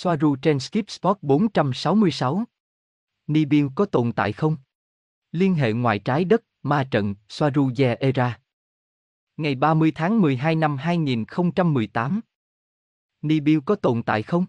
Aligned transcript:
Soaru 0.00 0.36
trên 0.36 0.60
Skip 0.60 0.90
Spot 0.90 1.18
466. 1.22 2.44
Nibiu 3.26 3.70
có 3.74 3.84
tồn 3.84 4.12
tại 4.12 4.32
không? 4.32 4.56
Liên 5.32 5.54
hệ 5.54 5.72
ngoài 5.72 5.98
trái 5.98 6.24
đất, 6.24 6.42
ma 6.62 6.88
trận, 6.90 7.14
Soaru 7.28 7.70
Ye 7.78 7.94
Era. 7.94 8.40
Ngày 9.36 9.54
30 9.54 9.92
tháng 9.94 10.20
12 10.20 10.54
năm 10.54 10.76
2018. 10.76 12.20
Nibiu 13.22 13.60
có 13.60 13.74
tồn 13.74 14.02
tại 14.02 14.22
không? 14.22 14.46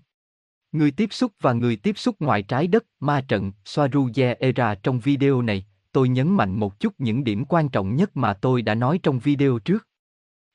Người 0.72 0.92
tiếp 0.92 1.08
xúc 1.12 1.32
và 1.40 1.54
người 1.54 1.76
tiếp 1.76 1.98
xúc 1.98 2.16
ngoài 2.20 2.44
trái 2.44 2.68
đất, 2.68 2.86
ma 3.00 3.26
trận, 3.28 3.52
Soaru 3.66 4.10
Ye 4.16 4.34
Era 4.40 4.76
trong 4.76 5.00
video 5.00 5.42
này, 5.42 5.66
tôi 5.92 6.10
nhấn 6.10 6.30
mạnh 6.30 6.60
một 6.60 6.80
chút 6.80 6.94
những 6.98 7.24
điểm 7.24 7.46
quan 7.46 7.70
trọng 7.70 7.96
nhất 7.96 8.18
mà 8.18 8.34
tôi 8.34 8.62
đã 8.62 8.76
nói 8.76 9.00
trong 9.04 9.20
video 9.20 9.60
trước. 9.60 9.88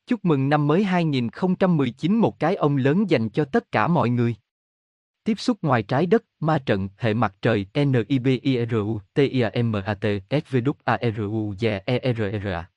Chúc 0.06 0.24
mừng 0.24 0.48
năm 0.48 0.66
mới 0.66 0.84
2019 0.84 2.16
một 2.16 2.38
cái 2.38 2.56
ông 2.56 2.76
lớn 2.76 3.10
dành 3.10 3.28
cho 3.28 3.44
tất 3.44 3.72
cả 3.72 3.88
mọi 3.88 4.10
người. 4.10 4.36
Tiếp 5.24 5.40
xúc 5.40 5.58
ngoài 5.62 5.82
trái 5.82 6.06
đất, 6.06 6.24
ma 6.40 6.58
trận, 6.66 6.88
hệ 6.96 7.14
mặt 7.14 7.34
trời, 7.42 7.66
NIBIRU, 7.74 9.00
TIAMAT, 9.14 9.98
SVWARU, 10.30 11.54
ERRA. 11.86 12.70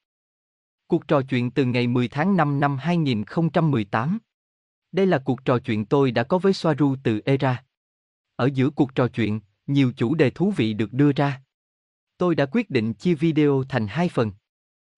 Cuộc 0.88 1.08
trò 1.08 1.22
chuyện 1.22 1.52
từ 1.52 1.66
ngày 1.66 1.88
10 1.88 2.08
tháng 2.08 2.38
5 2.38 2.60
năm 2.60 2.78
2018. 2.78 4.20
Đây 4.92 5.06
là 5.06 5.18
cuộc 5.18 5.46
trò 5.46 5.60
chuyện 5.60 5.86
tôi 5.86 6.12
đã 6.12 6.24
có 6.24 6.38
với 6.38 6.54
Soaru 6.54 6.96
từ 7.04 7.22
ERA. 7.26 7.64
Ở 8.36 8.50
giữa 8.54 8.70
cuộc 8.70 8.96
trò 8.96 9.08
chuyện, 9.08 9.40
nhiều 9.68 9.92
chủ 9.98 10.16
đề 10.16 10.30
thú 10.30 10.54
vị 10.58 10.74
được 10.74 10.94
đưa 10.94 11.12
ra. 11.12 11.42
Tôi 12.18 12.36
đã 12.36 12.46
quyết 12.46 12.70
định 12.70 12.94
chia 12.94 13.14
video 13.14 13.64
thành 13.70 13.88
hai 13.88 14.10
phần. 14.10 14.32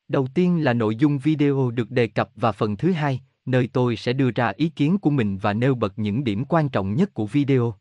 Đầu 0.08 0.28
tiên 0.34 0.64
là 0.64 0.74
nội 0.74 0.96
dung 0.96 1.20
video 1.20 1.72
được 1.72 1.92
đề 1.92 2.08
cập 2.08 2.30
và 2.36 2.52
phần 2.52 2.78
thứ 2.78 2.92
hai, 2.92 3.22
nơi 3.52 3.70
tôi 3.74 3.96
sẽ 3.96 4.14
đưa 4.14 4.32
ra 4.32 4.54
ý 4.56 4.70
kiến 4.70 4.98
của 4.98 5.10
mình 5.10 5.38
và 5.38 5.54
nêu 5.54 5.76
bật 5.76 6.00
những 6.00 6.24
điểm 6.24 6.46
quan 6.46 6.70
trọng 6.70 6.96
nhất 6.96 7.14
của 7.14 7.26
video. 7.26 7.74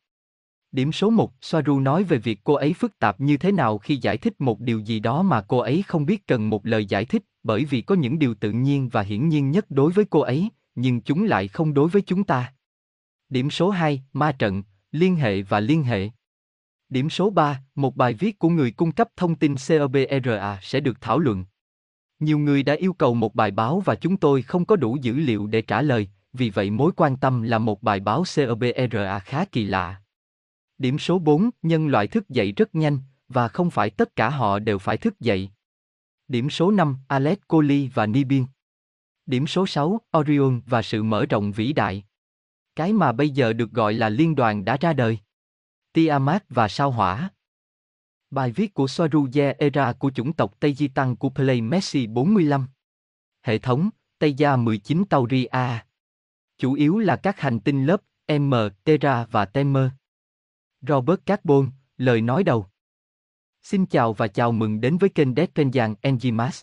Điểm 0.72 0.92
số 0.92 1.10
1, 1.10 1.32
Soaru 1.40 1.80
nói 1.80 2.04
về 2.04 2.18
việc 2.18 2.40
cô 2.44 2.54
ấy 2.54 2.72
phức 2.72 2.98
tạp 2.98 3.20
như 3.20 3.36
thế 3.36 3.52
nào 3.52 3.78
khi 3.78 3.96
giải 3.96 4.16
thích 4.16 4.40
một 4.40 4.60
điều 4.60 4.78
gì 4.78 5.00
đó 5.00 5.22
mà 5.22 5.40
cô 5.48 5.58
ấy 5.58 5.82
không 5.86 6.06
biết 6.06 6.26
cần 6.26 6.50
một 6.50 6.66
lời 6.66 6.86
giải 6.86 7.04
thích, 7.04 7.22
bởi 7.42 7.64
vì 7.64 7.80
có 7.80 7.94
những 7.94 8.18
điều 8.18 8.34
tự 8.34 8.52
nhiên 8.52 8.88
và 8.88 9.02
hiển 9.02 9.28
nhiên 9.28 9.50
nhất 9.50 9.66
đối 9.70 9.92
với 9.92 10.04
cô 10.10 10.20
ấy, 10.20 10.48
nhưng 10.74 11.00
chúng 11.00 11.24
lại 11.24 11.48
không 11.48 11.74
đối 11.74 11.88
với 11.88 12.02
chúng 12.02 12.24
ta. 12.24 12.52
Điểm 13.28 13.50
số 13.50 13.70
2, 13.70 14.02
ma 14.12 14.32
trận, 14.32 14.62
liên 14.92 15.16
hệ 15.16 15.42
và 15.42 15.60
liên 15.60 15.82
hệ. 15.82 16.10
Điểm 16.88 17.10
số 17.10 17.30
3, 17.30 17.62
một 17.74 17.96
bài 17.96 18.14
viết 18.14 18.38
của 18.38 18.48
người 18.48 18.70
cung 18.70 18.92
cấp 18.92 19.08
thông 19.16 19.34
tin 19.34 19.54
CBRA 19.54 20.58
sẽ 20.62 20.80
được 20.80 21.00
thảo 21.00 21.18
luận. 21.18 21.44
Nhiều 22.20 22.38
người 22.38 22.62
đã 22.62 22.74
yêu 22.74 22.92
cầu 22.92 23.14
một 23.14 23.34
bài 23.34 23.50
báo 23.50 23.80
và 23.80 23.94
chúng 23.94 24.16
tôi 24.16 24.42
không 24.42 24.64
có 24.64 24.76
đủ 24.76 24.96
dữ 25.02 25.14
liệu 25.14 25.46
để 25.46 25.62
trả 25.62 25.82
lời, 25.82 26.08
vì 26.32 26.50
vậy 26.50 26.70
mối 26.70 26.92
quan 26.96 27.16
tâm 27.16 27.42
là 27.42 27.58
một 27.58 27.82
bài 27.82 28.00
báo 28.00 28.24
COBRA 28.36 29.18
khá 29.18 29.44
kỳ 29.44 29.64
lạ. 29.64 30.02
Điểm 30.78 30.98
số 30.98 31.18
4, 31.18 31.50
nhân 31.62 31.88
loại 31.88 32.06
thức 32.06 32.28
dậy 32.28 32.52
rất 32.52 32.74
nhanh, 32.74 32.98
và 33.28 33.48
không 33.48 33.70
phải 33.70 33.90
tất 33.90 34.16
cả 34.16 34.30
họ 34.30 34.58
đều 34.58 34.78
phải 34.78 34.96
thức 34.96 35.20
dậy. 35.20 35.50
Điểm 36.28 36.50
số 36.50 36.70
5, 36.70 36.96
Alex 37.08 37.38
Coley 37.48 37.90
và 37.94 38.06
Nibin. 38.06 38.44
Điểm 39.26 39.46
số 39.46 39.66
6, 39.66 40.00
Orion 40.18 40.60
và 40.66 40.82
sự 40.82 41.02
mở 41.02 41.26
rộng 41.26 41.52
vĩ 41.52 41.72
đại. 41.72 42.04
Cái 42.76 42.92
mà 42.92 43.12
bây 43.12 43.30
giờ 43.30 43.52
được 43.52 43.70
gọi 43.70 43.94
là 43.94 44.08
liên 44.08 44.34
đoàn 44.34 44.64
đã 44.64 44.76
ra 44.80 44.92
đời. 44.92 45.18
Tiamat 45.92 46.44
và 46.48 46.68
sao 46.68 46.90
hỏa. 46.90 47.30
Bài 48.30 48.52
viết 48.52 48.74
của 48.74 48.86
Soaruye 48.86 49.54
Era 49.58 49.92
của 49.92 50.10
chủng 50.10 50.32
tộc 50.32 50.60
Tây 50.60 50.74
Di 50.74 50.88
Tăng 50.88 51.16
của 51.16 51.30
Play 51.30 51.60
Messi 51.60 52.06
45. 52.06 52.66
Hệ 53.42 53.58
thống, 53.58 53.90
Tây 54.18 54.34
Gia 54.34 54.56
19 54.56 55.04
Tauri 55.04 55.44
A. 55.44 55.86
Chủ 56.58 56.72
yếu 56.72 56.98
là 56.98 57.16
các 57.16 57.40
hành 57.40 57.60
tinh 57.60 57.86
lớp 57.86 58.02
M, 58.38 58.54
Terra 58.84 59.26
và 59.30 59.44
Temer. 59.44 59.88
Robert 60.80 61.20
Carbon, 61.26 61.70
lời 61.96 62.20
nói 62.20 62.44
đầu. 62.44 62.66
Xin 63.62 63.86
chào 63.86 64.12
và 64.12 64.28
chào 64.28 64.52
mừng 64.52 64.80
đến 64.80 64.98
với 64.98 65.10
kênh 65.10 65.34
Dead 65.34 65.48
Engimas. 66.00 66.62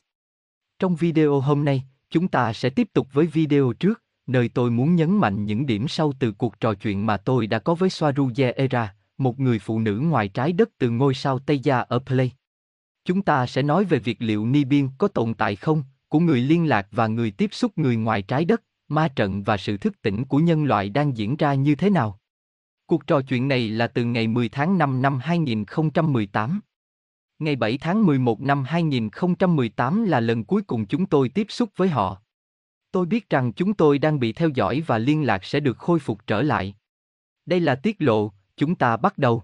Trong 0.80 0.95
video 0.95 1.39
hôm 1.39 1.65
nay, 1.65 1.83
chúng 2.09 2.27
ta 2.27 2.54
sẽ 2.54 2.70
tiếp 2.70 2.87
tục 2.93 3.08
với 3.14 3.27
video 3.27 3.73
trước, 3.73 4.04
nơi 4.27 4.49
tôi 4.49 4.71
muốn 4.71 4.95
nhấn 4.95 5.17
mạnh 5.17 5.45
những 5.45 5.65
điểm 5.65 5.87
sau 5.87 6.14
từ 6.20 6.31
cuộc 6.31 6.59
trò 6.59 6.73
chuyện 6.73 7.05
mà 7.05 7.17
tôi 7.17 7.48
đã 7.48 7.59
có 7.59 7.75
với 7.75 7.89
Soaruye 7.89 8.52
Era, 8.52 8.95
một 9.17 9.39
người 9.39 9.59
phụ 9.59 9.80
nữ 9.80 9.99
ngoài 9.99 10.27
trái 10.27 10.53
đất 10.53 10.70
từ 10.77 10.89
ngôi 10.89 11.14
sao 11.14 11.39
Tây 11.39 11.59
Gia 11.59 11.80
ở 11.80 11.99
Play. 11.99 12.31
Chúng 13.05 13.21
ta 13.21 13.45
sẽ 13.45 13.61
nói 13.61 13.83
về 13.83 13.99
việc 13.99 14.17
liệu 14.20 14.45
Nibian 14.45 14.89
có 14.98 15.08
tồn 15.08 15.33
tại 15.33 15.55
không, 15.55 15.83
của 16.09 16.20
người 16.20 16.42
liên 16.42 16.70
lạc 16.70 16.87
và 16.92 17.08
người 17.08 17.31
tiếp 17.31 17.49
xúc 17.54 17.77
người 17.77 17.95
ngoài 17.95 18.21
trái 18.21 18.45
đất, 18.45 18.64
ma 18.87 19.08
trận 19.08 19.43
và 19.43 19.58
sự 19.58 19.77
thức 19.77 20.02
tỉnh 20.02 20.25
của 20.25 20.37
nhân 20.37 20.64
loại 20.64 20.89
đang 20.89 21.17
diễn 21.17 21.36
ra 21.36 21.54
như 21.54 21.75
thế 21.75 21.89
nào. 21.89 22.20
Cuộc 22.86 23.08
trò 23.08 23.21
chuyện 23.21 23.48
này 23.48 23.70
là 23.70 23.87
từ 23.87 24.04
ngày 24.04 24.27
10 24.27 24.49
tháng 24.49 24.77
5 24.77 25.02
năm 25.02 25.20
2018. 25.20 26.59
Ngày 27.39 27.55
7 27.55 27.77
tháng 27.77 28.05
11 28.05 28.42
năm 28.42 28.64
2018 28.64 30.04
là 30.04 30.20
lần 30.20 30.43
cuối 30.43 30.61
cùng 30.61 30.86
chúng 30.86 31.05
tôi 31.05 31.30
tiếp 31.30 31.48
xúc 31.49 31.70
với 31.75 31.89
họ. 31.89 32.21
Tôi 32.92 33.05
biết 33.05 33.30
rằng 33.30 33.54
chúng 33.54 33.73
tôi 33.73 33.99
đang 33.99 34.20
bị 34.20 34.33
theo 34.33 34.49
dõi 34.49 34.83
và 34.87 34.98
liên 34.98 35.25
lạc 35.25 35.45
sẽ 35.45 35.59
được 35.59 35.77
khôi 35.77 35.99
phục 35.99 36.27
trở 36.27 36.42
lại. 36.42 36.75
Đây 37.45 37.59
là 37.59 37.75
tiết 37.75 37.95
lộ, 37.99 38.31
chúng 38.58 38.76
ta 38.76 38.98
bắt 38.98 39.17
đầu. 39.17 39.43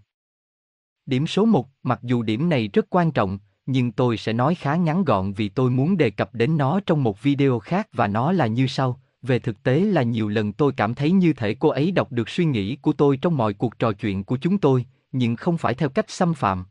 Điểm 1.06 1.28
số 1.28 1.46
1, 1.46 1.68
mặc 1.84 2.00
dù 2.04 2.22
điểm 2.22 2.50
này 2.50 2.68
rất 2.68 2.86
quan 2.90 3.12
trọng, 3.12 3.40
nhưng 3.66 3.92
tôi 3.92 4.18
sẽ 4.18 4.34
nói 4.34 4.56
khá 4.56 4.76
ngắn 4.76 5.04
gọn 5.04 5.34
vì 5.34 5.50
tôi 5.50 5.70
muốn 5.70 5.98
đề 5.98 6.10
cập 6.10 6.36
đến 6.36 6.58
nó 6.58 6.80
trong 6.86 7.04
một 7.04 7.24
video 7.24 7.60
khác 7.60 7.88
và 7.94 8.08
nó 8.08 8.32
là 8.32 8.48
như 8.48 8.68
sau. 8.68 9.02
Về 9.22 9.40
thực 9.40 9.64
tế 9.64 9.80
là 9.80 10.04
nhiều 10.04 10.28
lần 10.28 10.54
tôi 10.54 10.74
cảm 10.78 10.94
thấy 10.94 11.12
như 11.12 11.34
thể 11.34 11.56
cô 11.60 11.70
ấy 11.70 11.92
đọc 11.92 12.12
được 12.12 12.30
suy 12.30 12.46
nghĩ 12.46 12.76
của 12.76 12.94
tôi 12.94 13.18
trong 13.18 13.38
mọi 13.38 13.54
cuộc 13.54 13.80
trò 13.80 13.92
chuyện 13.92 14.24
của 14.24 14.38
chúng 14.38 14.58
tôi, 14.58 14.86
nhưng 15.12 15.36
không 15.36 15.58
phải 15.58 15.74
theo 15.74 15.90
cách 15.90 16.10
xâm 16.10 16.34
phạm. 16.34 16.66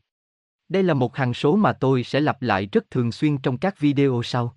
Đây 0.69 0.83
là 0.83 0.95
một 0.95 1.17
hằng 1.17 1.35
số 1.35 1.57
mà 1.57 1.73
tôi 1.73 2.05
sẽ 2.05 2.21
lặp 2.21 2.43
lại 2.43 2.69
rất 2.73 2.91
thường 2.91 3.13
xuyên 3.13 3.39
trong 3.39 3.59
các 3.59 3.81
video 3.81 4.21
sau. 4.25 4.57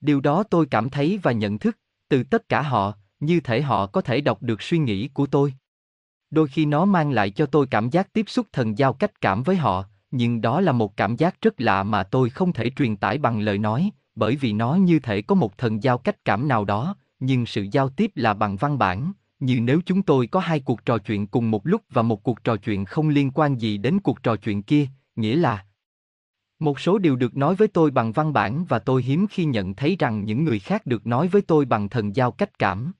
Điều 0.00 0.20
đó 0.20 0.42
tôi 0.42 0.66
cảm 0.66 0.90
thấy 0.90 1.18
và 1.22 1.32
nhận 1.32 1.58
thức, 1.58 1.78
từ 2.08 2.22
tất 2.22 2.48
cả 2.48 2.62
họ, 2.62 2.92
như 3.20 3.40
thể 3.40 3.62
họ 3.62 3.86
có 3.86 4.00
thể 4.00 4.20
đọc 4.20 4.42
được 4.42 4.62
suy 4.62 4.78
nghĩ 4.78 5.08
của 5.08 5.26
tôi. 5.26 5.54
Đôi 6.30 6.48
khi 6.48 6.66
nó 6.66 6.84
mang 6.84 7.10
lại 7.10 7.30
cho 7.30 7.46
tôi 7.46 7.66
cảm 7.66 7.90
giác 7.90 8.12
tiếp 8.12 8.24
xúc 8.28 8.46
thần 8.52 8.78
giao 8.78 8.92
cách 8.92 9.20
cảm 9.20 9.42
với 9.42 9.56
họ, 9.56 9.84
nhưng 10.10 10.40
đó 10.40 10.60
là 10.60 10.72
một 10.72 10.96
cảm 10.96 11.16
giác 11.16 11.40
rất 11.40 11.60
lạ 11.60 11.82
mà 11.82 12.02
tôi 12.02 12.30
không 12.30 12.52
thể 12.52 12.70
truyền 12.70 12.96
tải 12.96 13.18
bằng 13.18 13.40
lời 13.40 13.58
nói, 13.58 13.90
bởi 14.14 14.36
vì 14.36 14.52
nó 14.52 14.74
như 14.74 14.98
thể 14.98 15.22
có 15.22 15.34
một 15.34 15.58
thần 15.58 15.82
giao 15.82 15.98
cách 15.98 16.24
cảm 16.24 16.48
nào 16.48 16.64
đó, 16.64 16.96
nhưng 17.20 17.46
sự 17.46 17.66
giao 17.72 17.88
tiếp 17.88 18.10
là 18.14 18.34
bằng 18.34 18.56
văn 18.56 18.78
bản, 18.78 19.12
như 19.40 19.60
nếu 19.60 19.80
chúng 19.86 20.02
tôi 20.02 20.26
có 20.26 20.40
hai 20.40 20.60
cuộc 20.60 20.84
trò 20.84 20.98
chuyện 20.98 21.26
cùng 21.26 21.50
một 21.50 21.66
lúc 21.66 21.82
và 21.90 22.02
một 22.02 22.22
cuộc 22.22 22.44
trò 22.44 22.56
chuyện 22.56 22.84
không 22.84 23.08
liên 23.08 23.30
quan 23.30 23.60
gì 23.60 23.78
đến 23.78 24.00
cuộc 24.00 24.22
trò 24.22 24.36
chuyện 24.36 24.62
kia, 24.62 24.86
nghĩa 25.16 25.36
là 25.36 25.64
một 26.58 26.80
số 26.80 26.98
điều 26.98 27.16
được 27.16 27.36
nói 27.36 27.54
với 27.54 27.68
tôi 27.68 27.90
bằng 27.90 28.12
văn 28.12 28.32
bản 28.32 28.64
và 28.64 28.78
tôi 28.78 29.02
hiếm 29.02 29.26
khi 29.30 29.44
nhận 29.44 29.74
thấy 29.74 29.96
rằng 29.98 30.24
những 30.24 30.44
người 30.44 30.58
khác 30.58 30.86
được 30.86 31.06
nói 31.06 31.28
với 31.28 31.42
tôi 31.42 31.64
bằng 31.64 31.88
thần 31.88 32.16
giao 32.16 32.30
cách 32.30 32.58
cảm. 32.58 32.92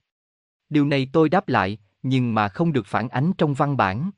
Điều 0.69 0.87
này 0.87 1.09
tôi 1.13 1.29
đáp 1.29 1.49
lại, 1.49 1.79
nhưng 2.09 2.35
mà 2.35 2.49
không 2.49 2.73
được 2.73 2.87
phản 2.87 3.09
ánh 3.09 3.33
trong 3.39 3.55
văn 3.55 3.77
bản. 3.77 4.11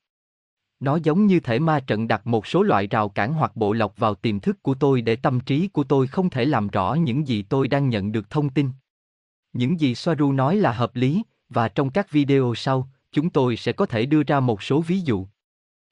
Nó 0.80 0.96
giống 0.96 1.26
như 1.26 1.40
thể 1.40 1.58
ma 1.58 1.80
trận 1.80 2.08
đặt 2.08 2.26
một 2.26 2.46
số 2.46 2.62
loại 2.62 2.86
rào 2.86 3.08
cản 3.08 3.34
hoặc 3.34 3.56
bộ 3.56 3.72
lọc 3.72 3.98
vào 3.98 4.14
tiềm 4.14 4.40
thức 4.40 4.62
của 4.62 4.74
tôi 4.74 5.00
để 5.00 5.16
tâm 5.16 5.40
trí 5.40 5.68
của 5.68 5.84
tôi 5.84 6.06
không 6.06 6.30
thể 6.30 6.44
làm 6.44 6.68
rõ 6.68 6.94
những 6.94 7.28
gì 7.28 7.42
tôi 7.42 7.68
đang 7.68 7.88
nhận 7.88 8.12
được 8.12 8.30
thông 8.30 8.50
tin. 8.50 8.70
Những 9.52 9.80
gì 9.80 9.94
Soaru 9.94 10.32
nói 10.32 10.56
là 10.56 10.72
hợp 10.72 10.96
lý, 10.96 11.22
và 11.48 11.68
trong 11.68 11.90
các 11.90 12.10
video 12.10 12.52
sau, 12.56 12.88
chúng 13.12 13.30
tôi 13.30 13.56
sẽ 13.56 13.72
có 13.72 13.86
thể 13.86 14.06
đưa 14.06 14.22
ra 14.22 14.40
một 14.40 14.62
số 14.62 14.80
ví 14.80 15.00
dụ. 15.00 15.26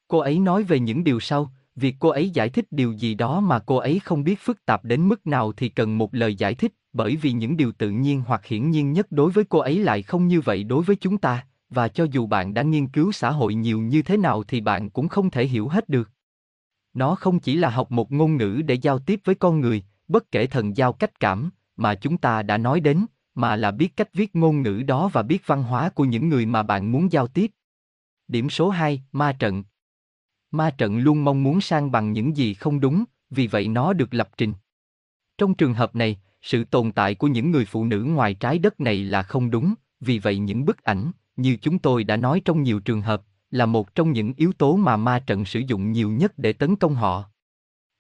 Cô 0.08 0.18
ấy 0.18 0.38
nói 0.38 0.62
về 0.62 0.78
những 0.78 1.04
điều 1.04 1.20
sau, 1.20 1.50
việc 1.76 1.96
cô 1.98 2.08
ấy 2.08 2.30
giải 2.30 2.48
thích 2.48 2.66
điều 2.70 2.92
gì 2.92 3.14
đó 3.14 3.40
mà 3.40 3.58
cô 3.58 3.76
ấy 3.76 3.98
không 3.98 4.24
biết 4.24 4.40
phức 4.40 4.64
tạp 4.66 4.84
đến 4.84 5.08
mức 5.08 5.26
nào 5.26 5.52
thì 5.52 5.68
cần 5.68 5.98
một 5.98 6.14
lời 6.14 6.34
giải 6.34 6.54
thích, 6.54 6.72
bởi 6.92 7.16
vì 7.16 7.32
những 7.32 7.56
điều 7.56 7.72
tự 7.72 7.90
nhiên 7.90 8.22
hoặc 8.26 8.46
hiển 8.46 8.70
nhiên 8.70 8.92
nhất 8.92 9.06
đối 9.10 9.30
với 9.30 9.44
cô 9.44 9.58
ấy 9.58 9.78
lại 9.78 10.02
không 10.02 10.28
như 10.28 10.40
vậy 10.40 10.64
đối 10.64 10.82
với 10.82 10.96
chúng 10.96 11.18
ta, 11.18 11.46
và 11.70 11.88
cho 11.88 12.06
dù 12.10 12.26
bạn 12.26 12.54
đã 12.54 12.62
nghiên 12.62 12.88
cứu 12.88 13.12
xã 13.12 13.30
hội 13.30 13.54
nhiều 13.54 13.80
như 13.80 14.02
thế 14.02 14.16
nào 14.16 14.42
thì 14.42 14.60
bạn 14.60 14.90
cũng 14.90 15.08
không 15.08 15.30
thể 15.30 15.46
hiểu 15.46 15.68
hết 15.68 15.88
được. 15.88 16.10
Nó 16.94 17.14
không 17.14 17.38
chỉ 17.38 17.56
là 17.56 17.70
học 17.70 17.90
một 17.90 18.12
ngôn 18.12 18.36
ngữ 18.36 18.62
để 18.66 18.74
giao 18.74 18.98
tiếp 18.98 19.20
với 19.24 19.34
con 19.34 19.60
người, 19.60 19.82
bất 20.08 20.30
kể 20.32 20.46
thần 20.46 20.76
giao 20.76 20.92
cách 20.92 21.20
cảm, 21.20 21.50
mà 21.76 21.94
chúng 21.94 22.18
ta 22.18 22.42
đã 22.42 22.58
nói 22.58 22.80
đến, 22.80 23.06
mà 23.34 23.56
là 23.56 23.70
biết 23.70 23.96
cách 23.96 24.08
viết 24.14 24.36
ngôn 24.36 24.62
ngữ 24.62 24.82
đó 24.86 25.10
và 25.12 25.22
biết 25.22 25.46
văn 25.46 25.62
hóa 25.62 25.88
của 25.88 26.04
những 26.04 26.28
người 26.28 26.46
mà 26.46 26.62
bạn 26.62 26.92
muốn 26.92 27.12
giao 27.12 27.26
tiếp. 27.26 27.50
Điểm 28.28 28.50
số 28.50 28.70
2, 28.70 29.02
ma 29.12 29.32
trận. 29.32 29.64
Ma 30.50 30.70
trận 30.70 30.98
luôn 30.98 31.24
mong 31.24 31.42
muốn 31.42 31.60
sang 31.60 31.90
bằng 31.90 32.12
những 32.12 32.36
gì 32.36 32.54
không 32.54 32.80
đúng, 32.80 33.04
vì 33.30 33.46
vậy 33.46 33.68
nó 33.68 33.92
được 33.92 34.14
lập 34.14 34.28
trình. 34.36 34.52
Trong 35.38 35.54
trường 35.54 35.74
hợp 35.74 35.96
này, 35.96 36.20
sự 36.42 36.64
tồn 36.64 36.92
tại 36.92 37.14
của 37.14 37.28
những 37.28 37.50
người 37.50 37.64
phụ 37.64 37.84
nữ 37.84 38.04
ngoài 38.04 38.34
trái 38.34 38.58
đất 38.58 38.80
này 38.80 39.04
là 39.04 39.22
không 39.22 39.50
đúng, 39.50 39.74
vì 40.00 40.18
vậy 40.18 40.38
những 40.38 40.64
bức 40.64 40.82
ảnh, 40.82 41.10
như 41.36 41.56
chúng 41.62 41.78
tôi 41.78 42.04
đã 42.04 42.16
nói 42.16 42.42
trong 42.44 42.62
nhiều 42.62 42.80
trường 42.80 43.00
hợp, 43.00 43.22
là 43.50 43.66
một 43.66 43.94
trong 43.94 44.12
những 44.12 44.32
yếu 44.36 44.52
tố 44.52 44.76
mà 44.76 44.96
ma 44.96 45.18
trận 45.18 45.44
sử 45.44 45.60
dụng 45.60 45.92
nhiều 45.92 46.10
nhất 46.10 46.38
để 46.38 46.52
tấn 46.52 46.76
công 46.76 46.94
họ. 46.94 47.24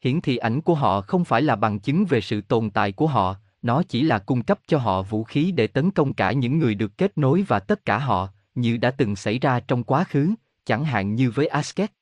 Hiển 0.04 0.20
thị 0.20 0.36
ảnh 0.36 0.60
của 0.60 0.74
họ 0.74 1.00
không 1.00 1.24
phải 1.24 1.42
là 1.42 1.56
bằng 1.56 1.80
chứng 1.80 2.04
về 2.04 2.20
sự 2.20 2.40
tồn 2.40 2.70
tại 2.70 2.92
của 2.92 3.06
họ, 3.06 3.36
nó 3.62 3.82
chỉ 3.82 4.02
là 4.02 4.18
cung 4.18 4.42
cấp 4.42 4.58
cho 4.66 4.78
họ 4.78 5.02
vũ 5.02 5.24
khí 5.24 5.52
để 5.52 5.66
tấn 5.66 5.90
công 5.90 6.12
cả 6.12 6.32
những 6.32 6.58
người 6.58 6.74
được 6.74 6.98
kết 6.98 7.18
nối 7.18 7.42
và 7.42 7.60
tất 7.60 7.84
cả 7.84 7.98
họ, 7.98 8.28
như 8.54 8.76
đã 8.76 8.90
từng 8.90 9.16
xảy 9.16 9.38
ra 9.38 9.60
trong 9.60 9.84
quá 9.84 10.04
khứ, 10.04 10.34
chẳng 10.64 10.84
hạn 10.84 11.14
như 11.14 11.30
với 11.30 11.46
Asket. 11.46 11.92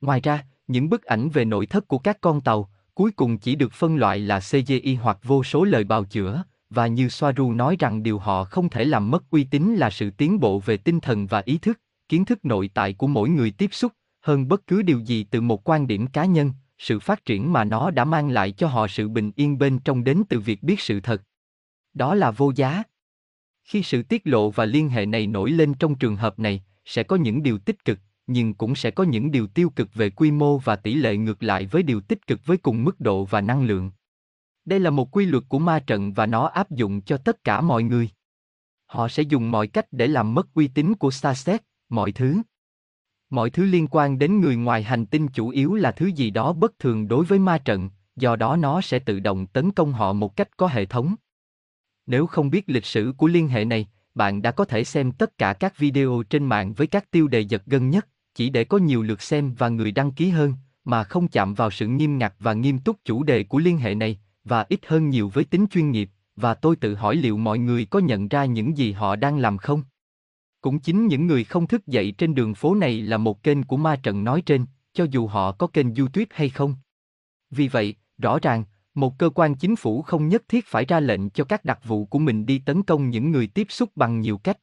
Ngoài 0.00 0.20
ra, 0.20 0.44
những 0.66 0.90
bức 0.90 1.04
ảnh 1.04 1.28
về 1.28 1.44
nội 1.44 1.66
thất 1.66 1.88
của 1.88 1.98
các 1.98 2.20
con 2.20 2.40
tàu, 2.40 2.70
cuối 2.94 3.10
cùng 3.10 3.38
chỉ 3.38 3.54
được 3.54 3.72
phân 3.72 3.96
loại 3.96 4.18
là 4.18 4.40
CGI 4.40 4.98
hoặc 5.02 5.18
vô 5.22 5.44
số 5.44 5.64
lời 5.64 5.84
bào 5.84 6.04
chữa, 6.04 6.42
và 6.70 6.86
như 6.86 7.08
Soaru 7.08 7.52
nói 7.52 7.76
rằng 7.78 8.02
điều 8.02 8.18
họ 8.18 8.44
không 8.44 8.68
thể 8.68 8.84
làm 8.84 9.10
mất 9.10 9.30
uy 9.30 9.44
tín 9.44 9.74
là 9.74 9.90
sự 9.90 10.10
tiến 10.10 10.40
bộ 10.40 10.58
về 10.58 10.76
tinh 10.76 11.00
thần 11.00 11.26
và 11.26 11.42
ý 11.44 11.58
thức, 11.58 11.80
kiến 12.08 12.24
thức 12.24 12.44
nội 12.44 12.70
tại 12.74 12.92
của 12.92 13.06
mỗi 13.06 13.28
người 13.28 13.50
tiếp 13.50 13.68
xúc, 13.72 13.92
hơn 14.20 14.48
bất 14.48 14.66
cứ 14.66 14.82
điều 14.82 14.98
gì 14.98 15.24
từ 15.30 15.40
một 15.40 15.68
quan 15.68 15.86
điểm 15.86 16.06
cá 16.06 16.24
nhân, 16.24 16.52
sự 16.78 17.00
phát 17.00 17.24
triển 17.24 17.52
mà 17.52 17.64
nó 17.64 17.90
đã 17.90 18.04
mang 18.04 18.30
lại 18.30 18.52
cho 18.52 18.66
họ 18.66 18.88
sự 18.88 19.08
bình 19.08 19.32
yên 19.36 19.58
bên 19.58 19.78
trong 19.78 20.04
đến 20.04 20.22
từ 20.28 20.40
việc 20.40 20.62
biết 20.62 20.80
sự 20.80 21.00
thật. 21.00 21.22
Đó 21.94 22.14
là 22.14 22.30
vô 22.30 22.52
giá. 22.56 22.82
Khi 23.64 23.82
sự 23.82 24.02
tiết 24.02 24.26
lộ 24.26 24.50
và 24.50 24.64
liên 24.64 24.88
hệ 24.88 25.06
này 25.06 25.26
nổi 25.26 25.50
lên 25.50 25.74
trong 25.74 25.94
trường 25.94 26.16
hợp 26.16 26.38
này, 26.38 26.64
sẽ 26.84 27.02
có 27.02 27.16
những 27.16 27.42
điều 27.42 27.58
tích 27.58 27.84
cực, 27.84 27.98
nhưng 28.26 28.54
cũng 28.54 28.74
sẽ 28.74 28.90
có 28.90 29.04
những 29.04 29.30
điều 29.30 29.46
tiêu 29.46 29.70
cực 29.70 29.94
về 29.94 30.10
quy 30.10 30.30
mô 30.30 30.58
và 30.58 30.76
tỷ 30.76 30.94
lệ 30.94 31.16
ngược 31.16 31.42
lại 31.42 31.66
với 31.66 31.82
điều 31.82 32.00
tích 32.00 32.26
cực 32.26 32.46
với 32.46 32.56
cùng 32.56 32.84
mức 32.84 33.00
độ 33.00 33.24
và 33.24 33.40
năng 33.40 33.66
lượng. 33.66 33.90
Đây 34.64 34.80
là 34.80 34.90
một 34.90 35.16
quy 35.16 35.26
luật 35.26 35.44
của 35.48 35.58
ma 35.58 35.80
trận 35.80 36.12
và 36.12 36.26
nó 36.26 36.46
áp 36.46 36.70
dụng 36.70 37.00
cho 37.00 37.16
tất 37.16 37.44
cả 37.44 37.60
mọi 37.60 37.82
người. 37.82 38.08
Họ 38.86 39.08
sẽ 39.08 39.22
dùng 39.22 39.50
mọi 39.50 39.66
cách 39.66 39.86
để 39.92 40.06
làm 40.06 40.34
mất 40.34 40.54
uy 40.54 40.68
tín 40.68 40.94
của 40.94 41.10
Starset, 41.10 41.62
mọi 41.88 42.12
thứ. 42.12 42.36
Mọi 43.30 43.50
thứ 43.50 43.64
liên 43.64 43.86
quan 43.90 44.18
đến 44.18 44.40
người 44.40 44.56
ngoài 44.56 44.82
hành 44.82 45.06
tinh 45.06 45.28
chủ 45.28 45.48
yếu 45.48 45.74
là 45.74 45.92
thứ 45.92 46.06
gì 46.06 46.30
đó 46.30 46.52
bất 46.52 46.78
thường 46.78 47.08
đối 47.08 47.24
với 47.24 47.38
ma 47.38 47.58
trận, 47.58 47.90
do 48.16 48.36
đó 48.36 48.56
nó 48.56 48.80
sẽ 48.80 48.98
tự 48.98 49.20
động 49.20 49.46
tấn 49.46 49.70
công 49.72 49.92
họ 49.92 50.12
một 50.12 50.36
cách 50.36 50.56
có 50.56 50.66
hệ 50.66 50.84
thống. 50.84 51.14
Nếu 52.06 52.26
không 52.26 52.50
biết 52.50 52.64
lịch 52.66 52.84
sử 52.84 53.12
của 53.16 53.26
liên 53.26 53.48
hệ 53.48 53.64
này, 53.64 53.88
bạn 54.14 54.42
đã 54.42 54.50
có 54.50 54.64
thể 54.64 54.84
xem 54.84 55.12
tất 55.12 55.38
cả 55.38 55.52
các 55.52 55.78
video 55.78 56.22
trên 56.30 56.44
mạng 56.44 56.72
với 56.72 56.86
các 56.86 57.10
tiêu 57.10 57.28
đề 57.28 57.40
giật 57.40 57.62
gân 57.66 57.90
nhất, 57.90 58.08
chỉ 58.34 58.50
để 58.50 58.64
có 58.64 58.78
nhiều 58.78 59.02
lượt 59.02 59.22
xem 59.22 59.54
và 59.54 59.68
người 59.68 59.92
đăng 59.92 60.12
ký 60.12 60.28
hơn, 60.28 60.54
mà 60.84 61.04
không 61.04 61.28
chạm 61.28 61.54
vào 61.54 61.70
sự 61.70 61.86
nghiêm 61.86 62.18
ngặt 62.18 62.34
và 62.38 62.52
nghiêm 62.52 62.78
túc 62.78 62.96
chủ 63.04 63.22
đề 63.22 63.44
của 63.44 63.58
liên 63.58 63.78
hệ 63.78 63.94
này, 63.94 64.18
và 64.44 64.66
ít 64.68 64.80
hơn 64.86 65.10
nhiều 65.10 65.28
với 65.28 65.44
tính 65.44 65.66
chuyên 65.70 65.90
nghiệp, 65.90 66.10
và 66.36 66.54
tôi 66.54 66.76
tự 66.76 66.94
hỏi 66.94 67.16
liệu 67.16 67.36
mọi 67.36 67.58
người 67.58 67.84
có 67.84 67.98
nhận 67.98 68.28
ra 68.28 68.44
những 68.44 68.78
gì 68.78 68.92
họ 68.92 69.16
đang 69.16 69.38
làm 69.38 69.58
không? 69.58 69.82
Cũng 70.60 70.78
chính 70.78 71.06
những 71.06 71.26
người 71.26 71.44
không 71.44 71.66
thức 71.66 71.86
dậy 71.86 72.14
trên 72.18 72.34
đường 72.34 72.54
phố 72.54 72.74
này 72.74 73.02
là 73.02 73.18
một 73.18 73.42
kênh 73.42 73.62
của 73.62 73.76
ma 73.76 73.96
trận 73.96 74.24
nói 74.24 74.42
trên, 74.46 74.66
cho 74.92 75.06
dù 75.10 75.26
họ 75.26 75.52
có 75.52 75.66
kênh 75.66 75.94
YouTube 75.94 76.26
hay 76.30 76.48
không. 76.48 76.74
Vì 77.50 77.68
vậy, 77.68 77.94
rõ 78.18 78.38
ràng, 78.42 78.64
một 78.94 79.18
cơ 79.18 79.30
quan 79.30 79.54
chính 79.54 79.76
phủ 79.76 80.02
không 80.02 80.28
nhất 80.28 80.42
thiết 80.48 80.66
phải 80.66 80.84
ra 80.84 81.00
lệnh 81.00 81.30
cho 81.30 81.44
các 81.44 81.64
đặc 81.64 81.80
vụ 81.84 82.04
của 82.04 82.18
mình 82.18 82.46
đi 82.46 82.58
tấn 82.58 82.82
công 82.82 83.10
những 83.10 83.30
người 83.30 83.46
tiếp 83.46 83.66
xúc 83.70 83.90
bằng 83.96 84.20
nhiều 84.20 84.38
cách. 84.38 84.58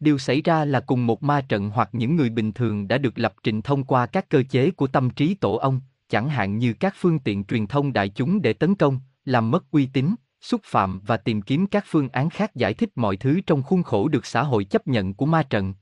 Điều 0.00 0.18
xảy 0.18 0.42
ra 0.42 0.64
là 0.64 0.80
cùng 0.80 1.06
một 1.06 1.22
ma 1.22 1.40
trận 1.40 1.70
hoặc 1.70 1.88
những 1.92 2.16
người 2.16 2.30
bình 2.30 2.52
thường 2.52 2.88
đã 2.88 2.98
được 2.98 3.18
lập 3.18 3.34
trình 3.42 3.62
thông 3.62 3.84
qua 3.84 4.06
các 4.06 4.28
cơ 4.28 4.42
chế 4.50 4.70
của 4.70 4.86
tâm 4.86 5.10
trí 5.10 5.34
tổ 5.34 5.56
ông, 5.56 5.80
chẳng 6.08 6.28
hạn 6.28 6.58
như 6.58 6.72
các 6.72 6.94
phương 6.96 7.18
tiện 7.18 7.44
truyền 7.44 7.66
thông 7.66 7.92
đại 7.92 8.08
chúng 8.08 8.42
để 8.42 8.52
tấn 8.52 8.74
công, 8.74 9.00
làm 9.24 9.50
mất 9.50 9.70
uy 9.70 9.86
tín, 9.92 10.14
xúc 10.40 10.60
phạm 10.64 11.00
và 11.00 11.16
tìm 11.16 11.42
kiếm 11.42 11.66
các 11.66 11.84
phương 11.86 12.08
án 12.08 12.30
khác 12.30 12.54
giải 12.54 12.74
thích 12.74 12.90
mọi 12.94 13.16
thứ 13.16 13.40
trong 13.46 13.62
khuôn 13.62 13.82
khổ 13.82 14.08
được 14.08 14.26
xã 14.26 14.42
hội 14.42 14.64
chấp 14.64 14.86
nhận 14.86 15.14
của 15.14 15.26
ma 15.26 15.42
trận. 15.42 15.74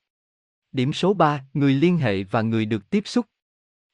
Điểm 0.73 0.93
số 0.93 1.14
3, 1.14 1.44
người 1.55 1.73
liên 1.73 1.99
hệ 1.99 2.23
và 2.23 2.43
người 2.43 2.67
được 2.67 2.90
tiếp 2.90 3.02
xúc. 3.06 3.26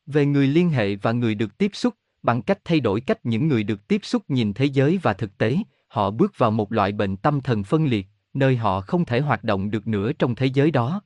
Về 0.07 0.27
người 0.27 0.47
liên 0.47 0.71
hệ 0.71 0.97
và 0.97 1.13
người 1.13 1.35
được 1.35 1.59
tiếp 1.59 1.71
xúc, 1.75 1.95
bằng 2.23 2.43
cách 2.43 2.59
thay 2.65 2.81
đổi 2.81 3.01
cách 3.01 3.27
những 3.27 3.49
người 3.49 3.63
được 3.63 3.89
tiếp 3.89 4.01
xúc 4.05 4.23
nhìn 4.29 4.53
thế 4.53 4.65
giới 4.65 4.99
và 5.03 5.13
thực 5.13 5.39
tế, 5.39 5.59
họ 5.89 6.11
bước 6.11 6.39
vào 6.39 6.51
một 6.51 6.73
loại 6.73 6.93
bệnh 6.93 7.17
tâm 7.17 7.41
thần 7.41 7.65
phân 7.65 7.87
liệt, 7.87 8.07
nơi 8.35 8.57
họ 8.57 8.81
không 8.81 9.05
thể 9.05 9.21
hoạt 9.21 9.45
động 9.45 9.71
được 9.71 9.87
nữa 9.87 10.13
trong 10.13 10.35
thế 10.35 10.47
giới 10.47 10.71
đó. 10.71 11.03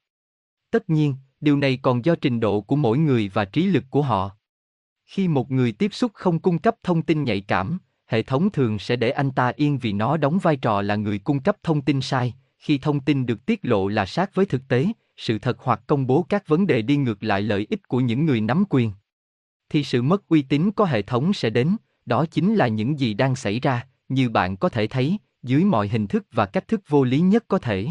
Tất 0.70 0.90
nhiên, 0.90 1.14
điều 1.40 1.56
này 1.56 1.78
còn 1.82 2.04
do 2.04 2.14
trình 2.14 2.40
độ 2.40 2.60
của 2.60 2.76
mỗi 2.76 2.98
người 2.98 3.30
và 3.34 3.44
trí 3.44 3.66
lực 3.66 3.84
của 3.90 4.02
họ. 4.02 4.36
Khi 5.06 5.28
một 5.28 5.50
người 5.50 5.72
tiếp 5.72 5.94
xúc 5.94 6.12
không 6.14 6.38
cung 6.38 6.58
cấp 6.58 6.76
thông 6.82 7.02
tin 7.02 7.24
nhạy 7.24 7.40
cảm, 7.40 7.78
hệ 8.06 8.22
thống 8.22 8.50
thường 8.50 8.78
sẽ 8.78 8.96
để 8.96 9.10
anh 9.10 9.30
ta 9.30 9.52
yên 9.56 9.78
vì 9.78 9.92
nó 9.92 10.16
đóng 10.16 10.38
vai 10.42 10.56
trò 10.56 10.82
là 10.82 10.96
người 10.96 11.18
cung 11.18 11.40
cấp 11.40 11.56
thông 11.62 11.82
tin 11.82 12.00
sai, 12.00 12.34
khi 12.58 12.78
thông 12.78 13.00
tin 13.00 13.26
được 13.26 13.46
tiết 13.46 13.60
lộ 13.62 13.88
là 13.88 14.06
sát 14.06 14.34
với 14.34 14.46
thực 14.46 14.68
tế, 14.68 14.86
sự 15.16 15.38
thật 15.38 15.56
hoặc 15.60 15.80
công 15.86 16.06
bố 16.06 16.26
các 16.28 16.48
vấn 16.48 16.66
đề 16.66 16.82
đi 16.82 16.96
ngược 16.96 17.22
lại 17.22 17.42
lợi 17.42 17.66
ích 17.70 17.88
của 17.88 18.00
những 18.00 18.26
người 18.26 18.40
nắm 18.40 18.64
quyền. 18.70 18.92
Thì 19.68 19.84
sự 19.84 20.02
mất 20.02 20.28
uy 20.28 20.42
tín 20.42 20.70
có 20.72 20.84
hệ 20.84 21.02
thống 21.02 21.32
sẽ 21.32 21.50
đến, 21.50 21.76
đó 22.06 22.26
chính 22.30 22.54
là 22.54 22.68
những 22.68 22.98
gì 22.98 23.14
đang 23.14 23.36
xảy 23.36 23.60
ra, 23.60 23.86
như 24.08 24.28
bạn 24.28 24.56
có 24.56 24.68
thể 24.68 24.86
thấy, 24.86 25.18
dưới 25.42 25.64
mọi 25.64 25.88
hình 25.88 26.06
thức 26.06 26.26
và 26.32 26.46
cách 26.46 26.68
thức 26.68 26.80
vô 26.88 27.04
lý 27.04 27.20
nhất 27.20 27.44
có 27.48 27.58
thể. 27.58 27.88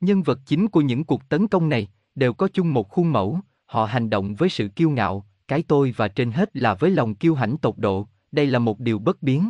Nhân 0.00 0.22
vật 0.22 0.38
chính 0.46 0.68
của 0.68 0.80
những 0.80 1.04
cuộc 1.04 1.28
tấn 1.28 1.48
công 1.48 1.68
này 1.68 1.88
đều 2.14 2.32
có 2.32 2.48
chung 2.52 2.72
một 2.72 2.88
khuôn 2.88 3.12
mẫu, 3.12 3.40
họ 3.66 3.84
hành 3.84 4.10
động 4.10 4.34
với 4.34 4.48
sự 4.48 4.68
kiêu 4.68 4.90
ngạo, 4.90 5.26
cái 5.48 5.62
tôi 5.62 5.94
và 5.96 6.08
trên 6.08 6.32
hết 6.32 6.56
là 6.56 6.74
với 6.74 6.90
lòng 6.90 7.14
kiêu 7.14 7.34
hãnh 7.34 7.58
tột 7.58 7.78
độ, 7.78 8.08
đây 8.32 8.46
là 8.46 8.58
một 8.58 8.80
điều 8.80 8.98
bất 8.98 9.22
biến. 9.22 9.48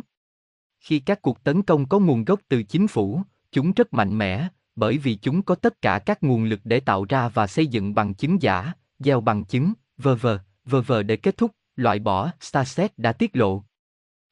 Khi 0.79 0.99
các 0.99 1.21
cuộc 1.21 1.43
tấn 1.43 1.63
công 1.63 1.89
có 1.89 1.99
nguồn 1.99 2.25
gốc 2.25 2.39
từ 2.47 2.63
chính 2.63 2.87
phủ, 2.87 3.21
chúng 3.51 3.71
rất 3.71 3.93
mạnh 3.93 4.17
mẽ, 4.17 4.47
bởi 4.75 4.97
vì 4.97 5.15
chúng 5.15 5.41
có 5.41 5.55
tất 5.55 5.81
cả 5.81 5.99
các 5.99 6.23
nguồn 6.23 6.43
lực 6.43 6.59
để 6.63 6.79
tạo 6.79 7.05
ra 7.09 7.29
và 7.29 7.47
xây 7.47 7.67
dựng 7.67 7.95
bằng 7.95 8.13
chứng 8.13 8.41
giả, 8.41 8.73
gieo 8.99 9.21
bằng 9.21 9.45
chứng, 9.45 9.73
vờ 9.97 10.15
vờ, 10.15 10.39
vờ 10.65 10.81
vờ 10.81 11.03
để 11.03 11.15
kết 11.15 11.37
thúc, 11.37 11.51
loại 11.75 11.99
bỏ, 11.99 12.31
Starset 12.39 12.97
đã 12.97 13.11
tiết 13.13 13.35
lộ. 13.35 13.63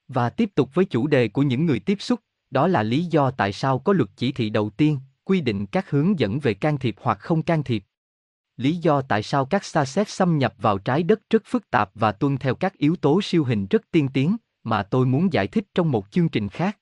Và 0.07 0.29
tiếp 0.29 0.49
tục 0.55 0.69
với 0.73 0.85
chủ 0.85 1.07
đề 1.07 1.27
của 1.27 1.43
những 1.43 1.65
người 1.65 1.79
tiếp 1.79 2.01
xúc, 2.01 2.19
đó 2.51 2.67
là 2.67 2.83
lý 2.83 3.05
do 3.05 3.31
tại 3.31 3.53
sao 3.53 3.79
có 3.79 3.93
luật 3.93 4.09
chỉ 4.15 4.31
thị 4.31 4.49
đầu 4.49 4.69
tiên, 4.69 4.99
quy 5.23 5.41
định 5.41 5.65
các 5.65 5.89
hướng 5.89 6.19
dẫn 6.19 6.39
về 6.39 6.53
can 6.53 6.77
thiệp 6.77 6.95
hoặc 7.01 7.19
không 7.19 7.43
can 7.43 7.63
thiệp. 7.63 7.83
Lý 8.57 8.75
do 8.75 9.01
tại 9.01 9.23
sao 9.23 9.45
các 9.45 9.63
Starset 9.63 10.09
xâm 10.09 10.37
nhập 10.37 10.53
vào 10.57 10.77
trái 10.77 11.03
đất 11.03 11.19
rất 11.29 11.43
phức 11.45 11.69
tạp 11.69 11.91
và 11.95 12.11
tuân 12.11 12.37
theo 12.37 12.55
các 12.55 12.77
yếu 12.77 12.95
tố 12.95 13.21
siêu 13.21 13.43
hình 13.43 13.67
rất 13.69 13.91
tiên 13.91 14.09
tiến, 14.13 14.37
mà 14.63 14.83
tôi 14.83 15.05
muốn 15.05 15.33
giải 15.33 15.47
thích 15.47 15.67
trong 15.75 15.91
một 15.91 16.11
chương 16.11 16.29
trình 16.29 16.49
khác. 16.49 16.77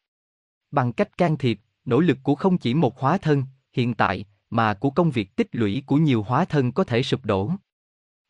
Bằng 0.71 0.93
cách 0.93 1.17
can 1.17 1.37
thiệp, 1.37 1.59
nỗ 1.85 1.99
lực 1.99 2.17
của 2.23 2.35
không 2.35 2.57
chỉ 2.57 2.73
một 2.73 2.99
hóa 2.99 3.17
thân, 3.17 3.43
hiện 3.73 3.93
tại, 3.93 4.25
mà 4.49 4.73
của 4.73 4.89
công 4.89 5.11
việc 5.11 5.35
tích 5.35 5.47
lũy 5.51 5.83
của 5.85 5.95
nhiều 5.95 6.23
hóa 6.23 6.45
thân 6.45 6.71
có 6.71 6.83
thể 6.83 7.03
sụp 7.03 7.25
đổ. 7.25 7.51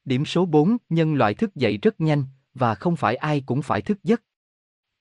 Điểm 0.06 0.26
số 0.26 0.46
4, 0.46 0.78
nhân 0.90 1.14
loại 1.14 1.34
thức 1.34 1.56
dậy 1.56 1.78
rất 1.78 2.02
nhanh, 2.02 2.24
và 2.54 2.76
không 2.76 2.96
phải 2.96 3.16
ai 3.16 3.44
cũng 3.46 3.62
phải 3.62 3.82
thức 3.82 4.04
giấc. 4.04 4.22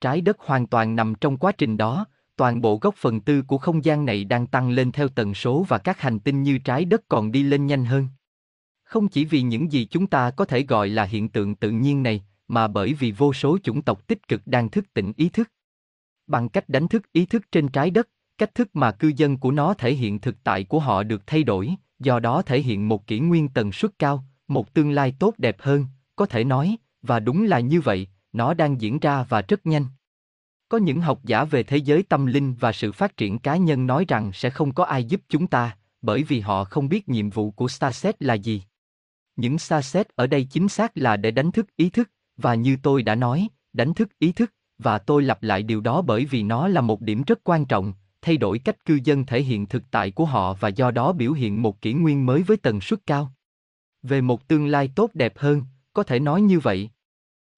Trái 0.01 0.21
đất 0.21 0.41
hoàn 0.41 0.67
toàn 0.67 0.97
nằm 0.97 1.15
trong 1.21 1.37
quá 1.37 1.53
trình 1.53 1.77
đó, 1.77 2.07
toàn 2.37 2.61
bộ 2.61 2.79
góc 2.79 2.95
phần 2.99 3.21
tư 3.21 3.43
của 3.43 3.59
không 3.59 3.85
gian 3.85 4.05
này 4.05 4.25
đang 4.25 4.47
tăng 4.47 4.71
lên 4.71 4.93
theo 4.93 5.09
tần 5.09 5.35
số 5.35 5.65
và 5.69 5.79
các 5.79 6.01
hành 6.01 6.19
tinh 6.19 6.43
như 6.43 6.59
trái 6.59 6.85
đất 6.85 7.03
còn 7.09 7.33
đi 7.33 7.43
lên 7.43 7.67
nhanh 7.67 7.85
hơn. 7.85 8.09
Không 8.91 9.09
chỉ 9.09 9.25
vì 9.25 9.43
những 9.43 9.73
gì 9.73 9.85
chúng 9.85 10.07
ta 10.07 10.31
có 10.31 10.45
thể 10.45 10.63
gọi 10.63 10.89
là 10.89 11.05
hiện 11.05 11.29
tượng 11.29 11.55
tự 11.55 11.71
nhiên 11.71 12.03
này, 12.03 12.25
mà 12.49 12.69
bởi 12.69 12.95
vì 12.95 13.13
vô 13.13 13.33
số 13.33 13.59
chủng 13.63 13.83
tộc 13.83 14.07
tích 14.07 14.29
cực 14.29 14.43
đang 14.47 14.71
thức 14.71 14.85
tỉnh 14.95 15.13
ý 15.17 15.29
thức. 15.29 15.51
Bằng 16.27 16.49
cách 16.49 16.69
đánh 16.69 16.89
thức 16.89 17.13
ý 17.13 17.27
thức 17.27 17.53
trên 17.53 17.69
trái 17.69 17.91
đất, 17.91 18.09
cách 18.39 18.55
thức 18.55 18.77
mà 18.77 18.93
cư 18.93 19.13
dân 19.17 19.37
của 19.37 19.51
nó 19.51 19.75
thể 19.75 19.95
hiện 19.95 20.19
thực 20.19 20.37
tại 20.45 20.65
của 20.65 20.81
họ 20.81 21.03
được 21.03 21.27
thay 21.27 21.45
đổi, 21.45 21.75
do 21.99 22.21
đó 22.21 22.43
thể 22.43 22.61
hiện 22.61 22.89
một 22.89 23.07
kỷ 23.07 23.21
nguyên 23.21 23.49
tần 23.49 23.73
suất 23.73 23.99
cao, 23.99 24.25
một 24.49 24.75
tương 24.75 24.91
lai 24.91 25.15
tốt 25.19 25.35
đẹp 25.39 25.57
hơn, 25.61 25.87
có 26.17 26.27
thể 26.27 26.45
nói, 26.45 26.77
và 27.03 27.21
đúng 27.21 27.45
là 27.45 27.61
như 27.61 27.81
vậy, 27.81 28.07
nó 28.33 28.55
đang 28.55 28.81
diễn 28.81 28.99
ra 28.99 29.23
và 29.29 29.43
rất 29.49 29.67
nhanh. 29.67 29.87
Có 30.69 30.79
những 30.79 31.01
học 31.01 31.21
giả 31.25 31.45
về 31.45 31.63
thế 31.63 31.77
giới 31.77 32.03
tâm 32.03 32.27
linh 32.27 32.55
và 32.55 32.73
sự 32.73 32.93
phát 32.93 33.17
triển 33.17 33.39
cá 33.39 33.57
nhân 33.57 33.87
nói 33.87 34.05
rằng 34.09 34.33
sẽ 34.33 34.51
không 34.51 34.75
có 34.75 34.85
ai 34.85 35.05
giúp 35.05 35.21
chúng 35.29 35.47
ta, 35.47 35.77
bởi 36.03 36.23
vì 36.23 36.41
họ 36.41 36.65
không 36.65 36.89
biết 36.89 37.09
nhiệm 37.09 37.31
vụ 37.31 37.51
của 37.51 37.69
Starset 37.69 38.23
là 38.23 38.35
gì. 38.35 38.63
Những 39.41 39.59
Starset 39.59 40.09
ở 40.09 40.27
đây 40.27 40.45
chính 40.45 40.69
xác 40.69 40.93
là 40.95 41.17
để 41.17 41.31
đánh 41.31 41.53
thức 41.53 41.77
ý 41.77 41.91
thức, 41.91 42.11
và 42.37 42.55
như 42.55 42.77
tôi 42.83 43.03
đã 43.03 43.15
nói, 43.15 43.49
đánh 43.73 43.95
thức 43.95 44.19
ý 44.19 44.33
thức, 44.33 44.55
và 44.79 44.99
tôi 44.99 45.23
lặp 45.23 45.43
lại 45.43 45.63
điều 45.63 45.81
đó 45.81 46.03
bởi 46.03 46.25
vì 46.25 46.43
nó 46.43 46.69
là 46.69 46.81
một 46.81 47.01
điểm 47.01 47.23
rất 47.27 47.41
quan 47.45 47.65
trọng, 47.65 47.93
thay 48.23 48.37
đổi 48.37 48.59
cách 48.59 48.85
cư 48.85 48.99
dân 49.05 49.27
thể 49.27 49.43
hiện 49.43 49.67
thực 49.67 49.83
tại 49.91 50.11
của 50.11 50.25
họ 50.25 50.55
và 50.55 50.69
do 50.69 50.91
đó 50.91 51.13
biểu 51.13 51.33
hiện 51.33 51.63
một 51.63 51.83
kỷ 51.83 51.93
nguyên 51.93 52.27
mới 52.27 52.43
với 52.43 52.57
tần 52.57 52.81
suất 52.81 53.07
cao. 53.07 53.33
Về 54.03 54.21
một 54.21 54.49
tương 54.49 54.67
lai 54.67 54.91
tốt 54.95 55.11
đẹp 55.15 55.39
hơn, 55.39 55.63
có 55.93 56.03
thể 56.03 56.21
nói 56.21 56.43
như 56.43 56.61
vậy. 56.61 56.91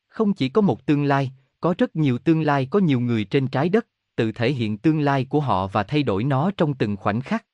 Không 0.08 0.34
chỉ 0.34 0.48
có 0.48 0.60
một 0.60 0.86
tương 0.86 1.04
lai, 1.04 1.32
có 1.60 1.74
rất 1.78 1.96
nhiều 1.96 2.18
tương 2.18 2.42
lai 2.42 2.66
có 2.70 2.78
nhiều 2.78 3.00
người 3.00 3.24
trên 3.24 3.48
trái 3.48 3.68
đất, 3.68 3.86
tự 4.16 4.32
thể 4.32 4.52
hiện 4.52 4.78
tương 4.78 5.00
lai 5.00 5.24
của 5.24 5.40
họ 5.40 5.66
và 5.66 5.82
thay 5.82 6.02
đổi 6.02 6.24
nó 6.24 6.50
trong 6.56 6.74
từng 6.74 6.96
khoảnh 6.96 7.20
khắc. 7.20 7.44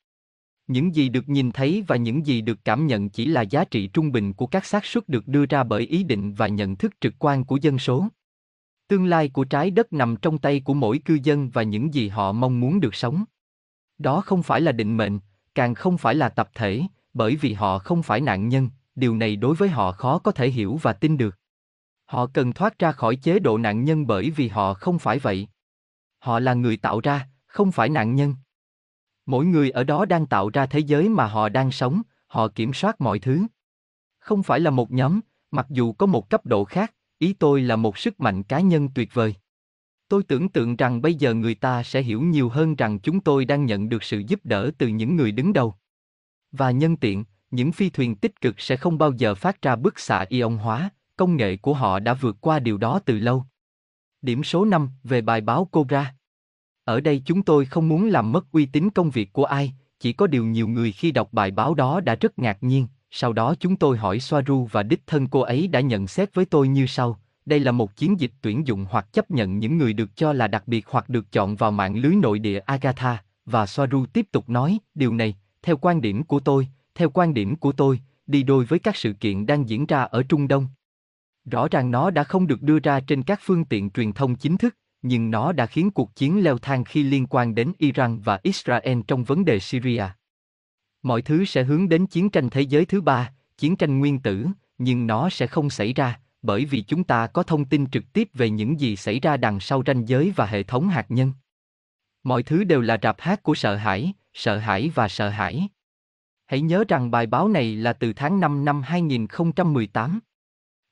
Những 0.68 0.94
gì 0.94 1.08
được 1.08 1.28
nhìn 1.28 1.52
thấy 1.52 1.84
và 1.86 1.96
những 1.96 2.26
gì 2.26 2.40
được 2.40 2.58
cảm 2.64 2.86
nhận 2.86 3.08
chỉ 3.10 3.26
là 3.26 3.42
giá 3.42 3.64
trị 3.64 3.86
trung 3.86 4.12
bình 4.12 4.32
của 4.32 4.46
các 4.46 4.64
xác 4.64 4.84
suất 4.84 5.08
được 5.08 5.28
đưa 5.28 5.46
ra 5.46 5.64
bởi 5.64 5.82
ý 5.82 6.02
định 6.02 6.34
và 6.34 6.48
nhận 6.48 6.76
thức 6.76 6.92
trực 7.00 7.14
quan 7.18 7.44
của 7.44 7.56
dân 7.56 7.78
số. 7.78 8.08
Tương 8.88 9.06
lai 9.06 9.28
của 9.28 9.44
trái 9.44 9.70
đất 9.70 9.92
nằm 9.92 10.16
trong 10.16 10.38
tay 10.38 10.60
của 10.60 10.74
mỗi 10.74 10.98
cư 10.98 11.18
dân 11.22 11.50
và 11.50 11.62
những 11.62 11.94
gì 11.94 12.08
họ 12.08 12.32
mong 12.32 12.60
muốn 12.60 12.80
được 12.80 12.94
sống. 12.94 13.24
Đó 13.98 14.20
không 14.20 14.42
phải 14.42 14.60
là 14.60 14.72
định 14.72 14.96
mệnh, 14.96 15.18
càng 15.54 15.74
không 15.74 15.98
phải 15.98 16.14
là 16.14 16.28
tập 16.28 16.50
thể, 16.54 16.82
bởi 17.14 17.36
vì 17.36 17.52
họ 17.52 17.78
không 17.78 18.02
phải 18.02 18.20
nạn 18.20 18.48
nhân, 18.48 18.70
điều 18.94 19.16
này 19.16 19.36
đối 19.36 19.54
với 19.54 19.68
họ 19.68 19.92
khó 19.92 20.18
có 20.18 20.32
thể 20.32 20.50
hiểu 20.50 20.78
và 20.82 20.92
tin 20.92 21.16
được. 21.16 21.38
Họ 22.04 22.26
cần 22.26 22.52
thoát 22.52 22.78
ra 22.78 22.92
khỏi 22.92 23.16
chế 23.16 23.38
độ 23.38 23.58
nạn 23.58 23.84
nhân 23.84 24.06
bởi 24.06 24.30
vì 24.30 24.48
họ 24.48 24.74
không 24.74 24.98
phải 24.98 25.18
vậy. 25.18 25.48
Họ 26.18 26.40
là 26.40 26.54
người 26.54 26.76
tạo 26.76 27.00
ra, 27.00 27.28
không 27.46 27.72
phải 27.72 27.88
nạn 27.88 28.14
nhân. 28.14 28.34
Mỗi 29.28 29.46
người 29.46 29.70
ở 29.70 29.84
đó 29.84 30.04
đang 30.04 30.26
tạo 30.26 30.50
ra 30.50 30.66
thế 30.66 30.78
giới 30.78 31.08
mà 31.08 31.26
họ 31.26 31.48
đang 31.48 31.70
sống, 31.70 32.02
họ 32.26 32.48
kiểm 32.48 32.72
soát 32.72 33.00
mọi 33.00 33.18
thứ. 33.18 33.46
Không 34.18 34.42
phải 34.42 34.60
là 34.60 34.70
một 34.70 34.90
nhóm, 34.90 35.20
mặc 35.50 35.66
dù 35.70 35.92
có 35.92 36.06
một 36.06 36.30
cấp 36.30 36.46
độ 36.46 36.64
khác, 36.64 36.94
ý 37.18 37.32
tôi 37.32 37.62
là 37.62 37.76
một 37.76 37.98
sức 37.98 38.20
mạnh 38.20 38.42
cá 38.42 38.60
nhân 38.60 38.88
tuyệt 38.94 39.14
vời. 39.14 39.34
Tôi 40.08 40.22
tưởng 40.22 40.48
tượng 40.48 40.76
rằng 40.76 41.02
bây 41.02 41.14
giờ 41.14 41.34
người 41.34 41.54
ta 41.54 41.82
sẽ 41.82 42.02
hiểu 42.02 42.22
nhiều 42.22 42.48
hơn 42.48 42.76
rằng 42.76 42.98
chúng 42.98 43.20
tôi 43.20 43.44
đang 43.44 43.66
nhận 43.66 43.88
được 43.88 44.02
sự 44.02 44.18
giúp 44.18 44.40
đỡ 44.44 44.70
từ 44.78 44.86
những 44.86 45.16
người 45.16 45.32
đứng 45.32 45.52
đầu. 45.52 45.74
Và 46.52 46.70
nhân 46.70 46.96
tiện, 46.96 47.24
những 47.50 47.72
phi 47.72 47.90
thuyền 47.90 48.16
tích 48.16 48.40
cực 48.40 48.60
sẽ 48.60 48.76
không 48.76 48.98
bao 48.98 49.12
giờ 49.12 49.34
phát 49.34 49.62
ra 49.62 49.76
bức 49.76 49.98
xạ 49.98 50.24
ion 50.28 50.56
hóa, 50.56 50.90
công 51.16 51.36
nghệ 51.36 51.56
của 51.56 51.74
họ 51.74 51.98
đã 51.98 52.14
vượt 52.14 52.36
qua 52.40 52.58
điều 52.58 52.78
đó 52.78 53.00
từ 53.04 53.18
lâu. 53.18 53.44
Điểm 54.22 54.44
số 54.44 54.64
5 54.64 54.88
về 55.04 55.20
bài 55.20 55.40
báo 55.40 55.64
Cobra. 55.64 56.14
Ở 56.88 57.00
đây 57.00 57.22
chúng 57.24 57.42
tôi 57.42 57.64
không 57.64 57.88
muốn 57.88 58.08
làm 58.08 58.32
mất 58.32 58.52
uy 58.52 58.66
tín 58.66 58.90
công 58.90 59.10
việc 59.10 59.32
của 59.32 59.44
ai, 59.44 59.72
chỉ 60.00 60.12
có 60.12 60.26
điều 60.26 60.44
nhiều 60.44 60.68
người 60.68 60.92
khi 60.92 61.12
đọc 61.12 61.28
bài 61.32 61.50
báo 61.50 61.74
đó 61.74 62.00
đã 62.00 62.14
rất 62.14 62.38
ngạc 62.38 62.58
nhiên. 62.60 62.86
Sau 63.10 63.32
đó 63.32 63.54
chúng 63.60 63.76
tôi 63.76 63.96
hỏi 63.96 64.20
Soaru 64.20 64.68
và 64.72 64.82
đích 64.82 65.06
thân 65.06 65.26
cô 65.26 65.40
ấy 65.40 65.68
đã 65.68 65.80
nhận 65.80 66.06
xét 66.06 66.34
với 66.34 66.44
tôi 66.44 66.68
như 66.68 66.86
sau. 66.86 67.20
Đây 67.46 67.60
là 67.60 67.72
một 67.72 67.96
chiến 67.96 68.20
dịch 68.20 68.32
tuyển 68.42 68.66
dụng 68.66 68.86
hoặc 68.90 69.12
chấp 69.12 69.30
nhận 69.30 69.58
những 69.58 69.78
người 69.78 69.92
được 69.92 70.16
cho 70.16 70.32
là 70.32 70.48
đặc 70.48 70.68
biệt 70.68 70.86
hoặc 70.86 71.08
được 71.08 71.32
chọn 71.32 71.56
vào 71.56 71.70
mạng 71.70 71.96
lưới 71.96 72.14
nội 72.16 72.38
địa 72.38 72.58
Agatha, 72.58 73.24
và 73.46 73.66
Soaru 73.66 74.06
tiếp 74.06 74.26
tục 74.32 74.48
nói, 74.48 74.78
điều 74.94 75.14
này, 75.14 75.36
theo 75.62 75.76
quan 75.76 76.00
điểm 76.00 76.22
của 76.22 76.40
tôi, 76.40 76.68
theo 76.94 77.10
quan 77.10 77.34
điểm 77.34 77.56
của 77.56 77.72
tôi, 77.72 78.00
đi 78.26 78.42
đôi 78.42 78.64
với 78.64 78.78
các 78.78 78.96
sự 78.96 79.12
kiện 79.12 79.46
đang 79.46 79.68
diễn 79.68 79.86
ra 79.86 80.02
ở 80.02 80.22
Trung 80.22 80.48
Đông. 80.48 80.66
Rõ 81.44 81.68
ràng 81.68 81.90
nó 81.90 82.10
đã 82.10 82.24
không 82.24 82.46
được 82.46 82.62
đưa 82.62 82.78
ra 82.78 83.00
trên 83.00 83.22
các 83.22 83.40
phương 83.42 83.64
tiện 83.64 83.90
truyền 83.90 84.12
thông 84.12 84.34
chính 84.34 84.56
thức, 84.56 84.76
nhưng 85.02 85.30
nó 85.30 85.52
đã 85.52 85.66
khiến 85.66 85.90
cuộc 85.90 86.14
chiến 86.14 86.44
leo 86.44 86.58
thang 86.58 86.84
khi 86.84 87.02
liên 87.02 87.26
quan 87.26 87.54
đến 87.54 87.72
Iran 87.78 88.20
và 88.20 88.40
Israel 88.42 88.98
trong 89.08 89.24
vấn 89.24 89.44
đề 89.44 89.58
Syria. 89.60 90.04
Mọi 91.02 91.22
thứ 91.22 91.44
sẽ 91.44 91.64
hướng 91.64 91.88
đến 91.88 92.06
chiến 92.06 92.30
tranh 92.30 92.50
thế 92.50 92.60
giới 92.60 92.84
thứ 92.84 93.00
ba, 93.00 93.32
chiến 93.58 93.76
tranh 93.76 93.98
nguyên 93.98 94.18
tử, 94.18 94.46
nhưng 94.78 95.06
nó 95.06 95.30
sẽ 95.30 95.46
không 95.46 95.70
xảy 95.70 95.92
ra, 95.92 96.20
bởi 96.42 96.64
vì 96.64 96.82
chúng 96.82 97.04
ta 97.04 97.26
có 97.26 97.42
thông 97.42 97.64
tin 97.64 97.90
trực 97.90 98.12
tiếp 98.12 98.28
về 98.34 98.50
những 98.50 98.80
gì 98.80 98.96
xảy 98.96 99.20
ra 99.20 99.36
đằng 99.36 99.60
sau 99.60 99.82
ranh 99.86 100.08
giới 100.08 100.32
và 100.36 100.46
hệ 100.46 100.62
thống 100.62 100.88
hạt 100.88 101.06
nhân. 101.08 101.32
Mọi 102.22 102.42
thứ 102.42 102.64
đều 102.64 102.80
là 102.80 102.98
rạp 103.02 103.20
hát 103.20 103.42
của 103.42 103.54
sợ 103.54 103.76
hãi, 103.76 104.12
sợ 104.34 104.58
hãi 104.58 104.90
và 104.94 105.08
sợ 105.08 105.28
hãi. 105.28 105.68
Hãy 106.46 106.60
nhớ 106.60 106.84
rằng 106.88 107.10
bài 107.10 107.26
báo 107.26 107.48
này 107.48 107.76
là 107.76 107.92
từ 107.92 108.12
tháng 108.12 108.40
5 108.40 108.64
năm 108.64 108.82
2018. 108.82 110.20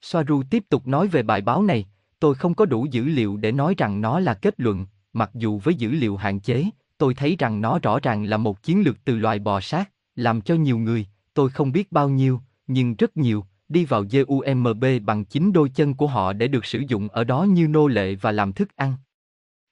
Soaru 0.00 0.42
tiếp 0.50 0.64
tục 0.68 0.86
nói 0.86 1.08
về 1.08 1.22
bài 1.22 1.40
báo 1.40 1.62
này, 1.62 1.86
tôi 2.18 2.34
không 2.34 2.54
có 2.54 2.64
đủ 2.64 2.86
dữ 2.90 3.04
liệu 3.04 3.36
để 3.36 3.52
nói 3.52 3.74
rằng 3.78 4.00
nó 4.00 4.20
là 4.20 4.34
kết 4.34 4.54
luận, 4.60 4.86
mặc 5.12 5.30
dù 5.34 5.58
với 5.58 5.74
dữ 5.74 5.90
liệu 5.90 6.16
hạn 6.16 6.40
chế, 6.40 6.64
tôi 6.98 7.14
thấy 7.14 7.36
rằng 7.38 7.60
nó 7.60 7.78
rõ 7.78 8.00
ràng 8.00 8.24
là 8.24 8.36
một 8.36 8.62
chiến 8.62 8.82
lược 8.82 9.04
từ 9.04 9.16
loài 9.16 9.38
bò 9.38 9.60
sát, 9.60 9.90
làm 10.14 10.40
cho 10.40 10.54
nhiều 10.54 10.78
người, 10.78 11.06
tôi 11.34 11.50
không 11.50 11.72
biết 11.72 11.92
bao 11.92 12.08
nhiêu, 12.08 12.40
nhưng 12.66 12.94
rất 12.94 13.16
nhiều, 13.16 13.44
đi 13.68 13.84
vào 13.84 14.04
GUMB 14.10 14.84
bằng 15.04 15.24
chính 15.24 15.52
đôi 15.52 15.68
chân 15.68 15.94
của 15.94 16.06
họ 16.06 16.32
để 16.32 16.48
được 16.48 16.64
sử 16.64 16.82
dụng 16.88 17.08
ở 17.08 17.24
đó 17.24 17.42
như 17.42 17.68
nô 17.68 17.86
lệ 17.86 18.14
và 18.14 18.32
làm 18.32 18.52
thức 18.52 18.76
ăn. 18.76 18.94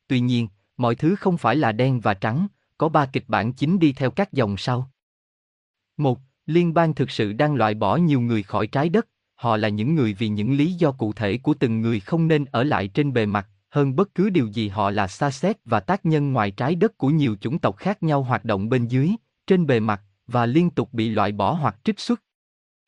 Tuy 0.07 0.21
nhiên, 0.21 0.49
mọi 0.77 0.95
thứ 0.95 1.15
không 1.15 1.39
phải 1.39 1.57
là 1.57 1.73
đen 1.73 2.01
và 2.01 2.15
trắng, 2.15 2.47
có 2.79 2.89
ba 2.89 3.07
kịch 3.07 3.25
bản 3.29 3.53
chính 3.53 3.79
đi 3.79 3.93
theo 3.93 4.11
các 4.11 4.33
dòng 4.33 4.57
sau. 4.57 4.91
Một, 5.97 6.21
Liên 6.47 6.75
bang 6.75 6.95
thực 6.95 7.11
sự 7.11 7.33
đang 7.33 7.55
loại 7.55 7.75
bỏ 7.75 7.97
nhiều 7.97 8.21
người 8.21 8.43
khỏi 8.43 8.67
trái 8.67 8.89
đất, 8.89 9.09
họ 9.45 9.57
là 9.57 9.69
những 9.69 9.95
người 9.95 10.15
vì 10.15 10.29
những 10.29 10.57
lý 10.57 10.73
do 10.73 10.93
cụ 10.93 11.13
thể 11.13 11.39
của 11.39 11.55
từng 11.55 11.81
người 11.81 12.01
không 12.01 12.29
nên 12.29 12.45
ở 12.45 12.63
lại 12.63 12.89
trên 12.89 13.13
bề 13.13 13.27
mặt, 13.27 13.49
hơn 13.71 13.97
bất 13.97 14.15
cứ 14.15 14.31
điều 14.31 14.47
gì 14.47 14.69
họ 14.69 14.91
là 14.91 15.09
xa 15.09 15.31
xét 15.31 15.57
và 15.65 15.81
tác 15.81 16.07
nhân 16.07 16.33
ngoài 16.33 16.51
trái 16.51 16.75
đất 16.75 16.99
của 16.99 17.09
nhiều 17.09 17.37
chủng 17.41 17.59
tộc 17.59 17.77
khác 17.77 18.03
nhau 18.03 18.23
hoạt 18.23 18.45
động 18.45 18.69
bên 18.69 18.89
dưới, 18.89 19.11
trên 19.47 19.67
bề 19.67 19.81
mặt, 19.81 20.03
và 20.27 20.47
liên 20.47 20.71
tục 20.71 20.89
bị 20.93 21.09
loại 21.09 21.33
bỏ 21.33 21.53
hoặc 21.53 21.77
trích 21.85 22.01
xuất. 22.01 22.23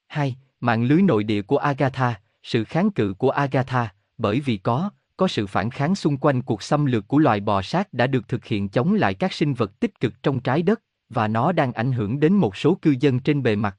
2. 0.07 0.37
Mạng 0.61 0.85
lưới 0.85 1.03
nội 1.03 1.25
địa 1.25 1.43
của 1.43 1.57
Agatha, 1.57 2.21
sự 2.43 2.65
kháng 2.65 2.91
cự 2.91 3.15
của 3.15 3.31
Agatha, 3.31 3.95
bởi 4.19 4.41
vì 4.41 4.57
có, 4.57 4.91
có 5.17 5.29
sự 5.29 5.47
phản 5.47 5.71
kháng 5.71 5.95
xung 5.95 6.17
quanh 6.17 6.43
cuộc 6.43 6.63
xâm 6.63 6.87
lược 6.87 7.09
của 7.09 7.19
loài 7.19 7.41
bò 7.41 7.63
sát 7.63 7.93
đã 7.93 8.07
được 8.07 8.29
thực 8.29 8.45
hiện 8.45 8.69
chống 8.69 8.95
lại 8.95 9.15
các 9.15 9.33
sinh 9.33 9.55
vật 9.55 9.81
tích 9.81 10.01
cực 10.01 10.23
trong 10.23 10.41
trái 10.41 10.63
đất, 10.63 10.83
và 11.09 11.29
nó 11.29 11.53
đang 11.53 11.73
ảnh 11.73 11.93
hưởng 11.93 12.21
đến 12.21 12.33
một 12.33 12.57
số 12.57 12.75
cư 12.75 12.95
dân 13.01 13.21
trên 13.21 13.43
bề 13.43 13.57
mặt. 13.57 13.77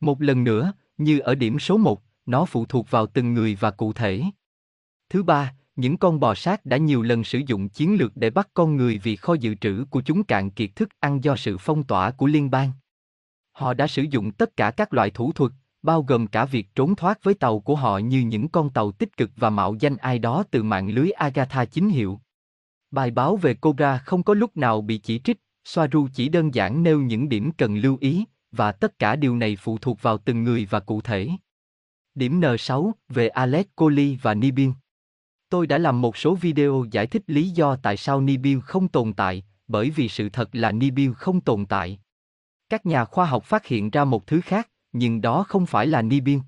Một 0.00 0.22
lần 0.22 0.44
nữa, 0.44 0.72
như 0.98 1.18
ở 1.18 1.34
điểm 1.34 1.58
số 1.58 1.76
1, 1.76 2.02
nó 2.26 2.44
phụ 2.44 2.66
thuộc 2.66 2.90
vào 2.90 3.06
từng 3.06 3.34
người 3.34 3.54
và 3.60 3.70
cụ 3.70 3.92
thể. 3.92 4.22
Thứ 5.08 5.22
ba, 5.22 5.54
những 5.76 5.96
con 5.96 6.20
bò 6.20 6.34
sát 6.34 6.66
đã 6.66 6.76
nhiều 6.76 7.02
lần 7.02 7.24
sử 7.24 7.40
dụng 7.46 7.68
chiến 7.68 7.96
lược 7.98 8.16
để 8.16 8.30
bắt 8.30 8.48
con 8.54 8.76
người 8.76 8.98
vì 8.98 9.16
kho 9.16 9.34
dự 9.34 9.54
trữ 9.54 9.84
của 9.90 10.02
chúng 10.02 10.24
cạn 10.24 10.50
kiệt 10.50 10.76
thức 10.76 10.88
ăn 11.00 11.24
do 11.24 11.36
sự 11.36 11.58
phong 11.58 11.84
tỏa 11.84 12.10
của 12.10 12.26
liên 12.26 12.50
bang. 12.50 12.72
Họ 13.52 13.74
đã 13.74 13.86
sử 13.86 14.02
dụng 14.02 14.32
tất 14.32 14.56
cả 14.56 14.70
các 14.70 14.94
loại 14.94 15.10
thủ 15.10 15.32
thuật, 15.32 15.52
bao 15.82 16.02
gồm 16.02 16.26
cả 16.26 16.44
việc 16.44 16.74
trốn 16.74 16.96
thoát 16.96 17.24
với 17.24 17.34
tàu 17.34 17.60
của 17.60 17.76
họ 17.76 17.98
như 17.98 18.20
những 18.20 18.48
con 18.48 18.70
tàu 18.70 18.92
tích 18.92 19.16
cực 19.16 19.30
và 19.36 19.50
mạo 19.50 19.74
danh 19.80 19.96
ai 19.96 20.18
đó 20.18 20.44
từ 20.50 20.62
mạng 20.62 20.88
lưới 20.88 21.10
Agatha 21.10 21.64
chính 21.64 21.88
hiệu. 21.88 22.20
Bài 22.90 23.10
báo 23.10 23.36
về 23.36 23.54
Cobra 23.54 23.98
không 23.98 24.22
có 24.22 24.34
lúc 24.34 24.56
nào 24.56 24.80
bị 24.80 24.98
chỉ 24.98 25.18
trích, 25.18 25.36
Soaru 25.64 26.08
chỉ 26.14 26.28
đơn 26.28 26.54
giản 26.54 26.82
nêu 26.82 27.00
những 27.00 27.28
điểm 27.28 27.50
cần 27.52 27.76
lưu 27.76 27.98
ý, 28.00 28.24
và 28.56 28.72
tất 28.72 28.98
cả 28.98 29.16
điều 29.16 29.36
này 29.36 29.56
phụ 29.56 29.78
thuộc 29.78 30.02
vào 30.02 30.18
từng 30.18 30.44
người 30.44 30.66
và 30.70 30.80
cụ 30.80 31.00
thể. 31.00 31.28
Điểm 32.14 32.40
N6 32.40 32.92
về 33.08 33.28
Alex 33.28 33.66
Coley 33.76 34.18
và 34.22 34.34
Nibiru. 34.34 34.72
Tôi 35.48 35.66
đã 35.66 35.78
làm 35.78 36.00
một 36.00 36.16
số 36.16 36.34
video 36.34 36.84
giải 36.90 37.06
thích 37.06 37.22
lý 37.26 37.48
do 37.48 37.76
tại 37.76 37.96
sao 37.96 38.20
Nibiru 38.20 38.60
không 38.60 38.88
tồn 38.88 39.12
tại, 39.12 39.44
bởi 39.68 39.90
vì 39.90 40.08
sự 40.08 40.28
thật 40.28 40.48
là 40.52 40.72
Nibiru 40.72 41.12
không 41.14 41.40
tồn 41.40 41.66
tại. 41.66 41.98
Các 42.68 42.86
nhà 42.86 43.04
khoa 43.04 43.26
học 43.26 43.44
phát 43.44 43.66
hiện 43.66 43.90
ra 43.90 44.04
một 44.04 44.26
thứ 44.26 44.40
khác, 44.40 44.68
nhưng 44.92 45.20
đó 45.20 45.44
không 45.48 45.66
phải 45.66 45.86
là 45.86 46.02
Nibiru. 46.02 46.40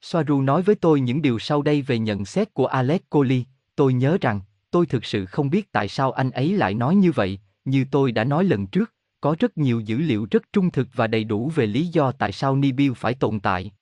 Soaru 0.00 0.42
nói 0.42 0.62
với 0.62 0.74
tôi 0.74 1.00
những 1.00 1.22
điều 1.22 1.38
sau 1.38 1.62
đây 1.62 1.82
về 1.82 1.98
nhận 1.98 2.24
xét 2.24 2.54
của 2.54 2.66
Alex 2.66 3.00
Coley, 3.10 3.44
tôi 3.76 3.94
nhớ 3.94 4.18
rằng, 4.20 4.40
tôi 4.70 4.86
thực 4.86 5.04
sự 5.04 5.26
không 5.26 5.50
biết 5.50 5.72
tại 5.72 5.88
sao 5.88 6.12
anh 6.12 6.30
ấy 6.30 6.52
lại 6.52 6.74
nói 6.74 6.94
như 6.94 7.12
vậy, 7.12 7.38
như 7.64 7.84
tôi 7.90 8.12
đã 8.12 8.24
nói 8.24 8.44
lần 8.44 8.66
trước, 8.66 8.92
có 9.20 9.36
rất 9.38 9.58
nhiều 9.58 9.80
dữ 9.80 9.98
liệu 9.98 10.26
rất 10.30 10.42
trung 10.52 10.70
thực 10.70 10.88
và 10.94 11.06
đầy 11.06 11.24
đủ 11.24 11.52
về 11.54 11.66
lý 11.66 11.86
do 11.86 12.12
tại 12.12 12.32
sao 12.32 12.56
Nibiu 12.56 12.94
phải 12.94 13.14
tồn 13.14 13.40
tại. 13.40 13.72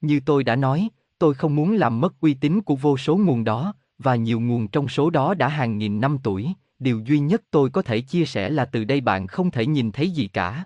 Như 0.00 0.20
tôi 0.26 0.44
đã 0.44 0.56
nói, 0.56 0.88
tôi 1.18 1.34
không 1.34 1.56
muốn 1.56 1.72
làm 1.72 2.00
mất 2.00 2.20
uy 2.20 2.34
tín 2.34 2.60
của 2.60 2.76
vô 2.76 2.96
số 2.96 3.16
nguồn 3.16 3.44
đó, 3.44 3.74
và 3.98 4.16
nhiều 4.16 4.40
nguồn 4.40 4.68
trong 4.68 4.88
số 4.88 5.10
đó 5.10 5.34
đã 5.34 5.48
hàng 5.48 5.78
nghìn 5.78 6.00
năm 6.00 6.18
tuổi, 6.22 6.52
điều 6.78 7.00
duy 7.00 7.18
nhất 7.18 7.42
tôi 7.50 7.70
có 7.70 7.82
thể 7.82 8.00
chia 8.00 8.24
sẻ 8.24 8.50
là 8.50 8.64
từ 8.64 8.84
đây 8.84 9.00
bạn 9.00 9.26
không 9.26 9.50
thể 9.50 9.66
nhìn 9.66 9.92
thấy 9.92 10.10
gì 10.10 10.28
cả. 10.28 10.64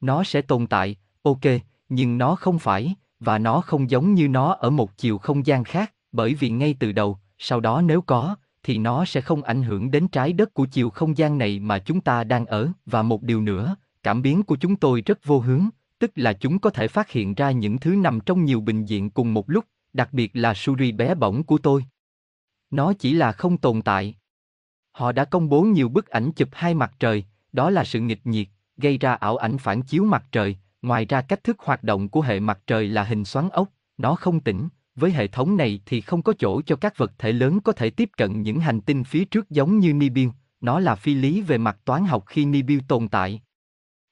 Nó 0.00 0.24
sẽ 0.24 0.42
tồn 0.42 0.66
tại, 0.66 0.96
ok, 1.22 1.40
nhưng 1.88 2.18
nó 2.18 2.34
không 2.34 2.58
phải, 2.58 2.94
và 3.20 3.38
nó 3.38 3.60
không 3.60 3.90
giống 3.90 4.14
như 4.14 4.28
nó 4.28 4.52
ở 4.52 4.70
một 4.70 4.96
chiều 4.96 5.18
không 5.18 5.46
gian 5.46 5.64
khác, 5.64 5.94
bởi 6.12 6.34
vì 6.34 6.50
ngay 6.50 6.76
từ 6.80 6.92
đầu, 6.92 7.18
sau 7.38 7.60
đó 7.60 7.80
nếu 7.80 8.00
có, 8.00 8.36
thì 8.64 8.78
nó 8.78 9.04
sẽ 9.04 9.20
không 9.20 9.42
ảnh 9.42 9.62
hưởng 9.62 9.90
đến 9.90 10.08
trái 10.08 10.32
đất 10.32 10.54
của 10.54 10.66
chiều 10.66 10.90
không 10.90 11.16
gian 11.16 11.38
này 11.38 11.60
mà 11.60 11.78
chúng 11.78 12.00
ta 12.00 12.24
đang 12.24 12.46
ở, 12.46 12.68
và 12.86 13.02
một 13.02 13.22
điều 13.22 13.40
nữa, 13.40 13.76
cảm 14.02 14.22
biến 14.22 14.42
của 14.42 14.56
chúng 14.56 14.76
tôi 14.76 15.02
rất 15.06 15.24
vô 15.24 15.38
hướng, 15.38 15.68
tức 15.98 16.12
là 16.14 16.32
chúng 16.32 16.58
có 16.58 16.70
thể 16.70 16.88
phát 16.88 17.10
hiện 17.10 17.34
ra 17.34 17.50
những 17.50 17.78
thứ 17.78 17.96
nằm 17.96 18.20
trong 18.20 18.44
nhiều 18.44 18.60
bình 18.60 18.84
diện 18.84 19.10
cùng 19.10 19.34
một 19.34 19.50
lúc, 19.50 19.64
đặc 19.92 20.12
biệt 20.12 20.30
là 20.34 20.54
Suri 20.54 20.92
bé 20.92 21.14
bỏng 21.14 21.44
của 21.44 21.58
tôi. 21.58 21.84
Nó 22.70 22.92
chỉ 22.92 23.14
là 23.14 23.32
không 23.32 23.56
tồn 23.56 23.82
tại. 23.82 24.14
Họ 24.92 25.12
đã 25.12 25.24
công 25.24 25.48
bố 25.48 25.62
nhiều 25.62 25.88
bức 25.88 26.08
ảnh 26.08 26.32
chụp 26.32 26.48
hai 26.52 26.74
mặt 26.74 26.92
trời, 26.98 27.24
đó 27.52 27.70
là 27.70 27.84
sự 27.84 28.00
nghịch 28.00 28.26
nhiệt, 28.26 28.48
gây 28.76 28.98
ra 28.98 29.14
ảo 29.14 29.36
ảnh 29.36 29.58
phản 29.58 29.82
chiếu 29.82 30.04
mặt 30.04 30.24
trời, 30.32 30.56
ngoài 30.82 31.04
ra 31.04 31.20
cách 31.20 31.44
thức 31.44 31.60
hoạt 31.60 31.84
động 31.84 32.08
của 32.08 32.20
hệ 32.20 32.40
mặt 32.40 32.58
trời 32.66 32.88
là 32.88 33.04
hình 33.04 33.24
xoắn 33.24 33.48
ốc, 33.48 33.68
nó 33.98 34.14
không 34.14 34.40
tỉnh, 34.40 34.68
với 34.96 35.10
hệ 35.10 35.26
thống 35.26 35.56
này 35.56 35.80
thì 35.86 36.00
không 36.00 36.22
có 36.22 36.32
chỗ 36.38 36.62
cho 36.62 36.76
các 36.76 36.98
vật 36.98 37.12
thể 37.18 37.32
lớn 37.32 37.60
có 37.60 37.72
thể 37.72 37.90
tiếp 37.90 38.10
cận 38.16 38.42
những 38.42 38.60
hành 38.60 38.80
tinh 38.80 39.04
phía 39.04 39.24
trước 39.24 39.50
giống 39.50 39.78
như 39.78 39.92
Nibiru, 39.92 40.30
nó 40.60 40.80
là 40.80 40.94
phi 40.94 41.14
lý 41.14 41.40
về 41.40 41.58
mặt 41.58 41.78
toán 41.84 42.04
học 42.04 42.24
khi 42.26 42.44
Nibiru 42.44 42.80
tồn 42.88 43.08
tại. 43.08 43.42